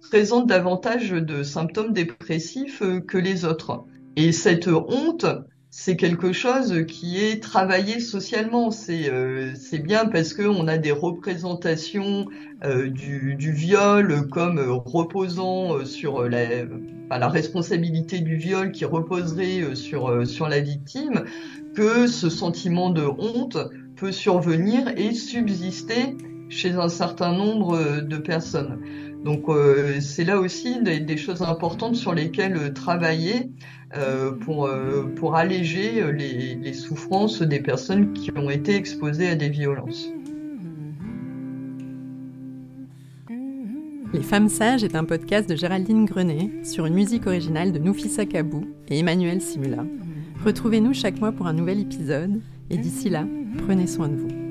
présentent 0.00 0.46
davantage 0.46 1.10
de 1.10 1.42
symptômes 1.42 1.92
dépressifs 1.92 2.82
que 3.06 3.18
les 3.18 3.44
autres. 3.44 3.84
Et 4.16 4.32
cette 4.32 4.68
honte, 4.68 5.26
c'est 5.70 5.96
quelque 5.96 6.32
chose 6.32 6.86
qui 6.88 7.18
est 7.18 7.42
travaillé 7.42 8.00
socialement. 8.00 8.70
C'est 8.70 9.10
euh, 9.10 9.52
bien 9.84 10.06
parce 10.06 10.32
que 10.32 10.42
on 10.42 10.66
a 10.66 10.78
des 10.78 10.92
représentations 10.92 12.26
euh, 12.64 12.88
du, 12.88 13.36
du, 13.36 13.52
viol 13.52 14.28
comme 14.30 14.58
reposant 14.58 15.76
euh, 15.76 15.84
sur 15.84 16.28
la, 16.28 16.64
la 17.10 17.28
responsabilité 17.28 18.20
du 18.20 18.36
viol 18.36 18.72
qui 18.72 18.84
reposerait 18.86 19.74
sur 19.74 20.26
sur 20.26 20.48
la 20.48 20.60
victime 20.60 21.24
que 21.74 22.06
ce 22.06 22.30
sentiment 22.30 22.90
de 22.90 23.04
honte 23.04 23.58
peut 23.96 24.12
survenir 24.12 24.88
et 24.96 25.12
subsister 25.12 26.16
chez 26.48 26.72
un 26.72 26.88
certain 26.88 27.32
nombre 27.32 28.00
de 28.00 28.16
personnes. 28.16 28.78
Donc 29.24 29.46
c'est 30.00 30.24
là 30.24 30.38
aussi 30.38 30.80
des, 30.82 31.16
choses 31.16 31.42
importantes 31.42 31.96
sur 31.96 32.14
lesquelles 32.14 32.72
travailler 32.72 33.50
euh, 33.96 34.32
pour, 34.32 34.66
euh, 34.66 35.06
pour 35.16 35.36
alléger 35.36 36.02
euh, 36.02 36.10
les, 36.10 36.56
les 36.56 36.72
souffrances 36.74 37.40
des 37.40 37.58
personnes 37.58 38.12
qui 38.12 38.30
ont 38.36 38.50
été 38.50 38.74
exposées 38.74 39.28
à 39.28 39.34
des 39.34 39.48
violences. 39.48 40.10
Les 44.12 44.20
Femmes 44.20 44.50
Sages 44.50 44.84
est 44.84 44.94
un 44.94 45.04
podcast 45.04 45.48
de 45.48 45.56
Géraldine 45.56 46.04
Grenet 46.04 46.66
sur 46.66 46.84
une 46.84 46.94
musique 46.94 47.26
originale 47.26 47.72
de 47.72 47.78
Noufissa 47.78 48.26
Kabou 48.26 48.66
et 48.88 48.98
Emmanuel 48.98 49.40
Simula. 49.40 49.86
Retrouvez-nous 50.44 50.92
chaque 50.92 51.18
mois 51.18 51.32
pour 51.32 51.46
un 51.46 51.54
nouvel 51.54 51.80
épisode 51.80 52.42
et 52.68 52.76
d'ici 52.76 53.08
là, 53.08 53.24
prenez 53.66 53.86
soin 53.86 54.08
de 54.08 54.16
vous. 54.16 54.47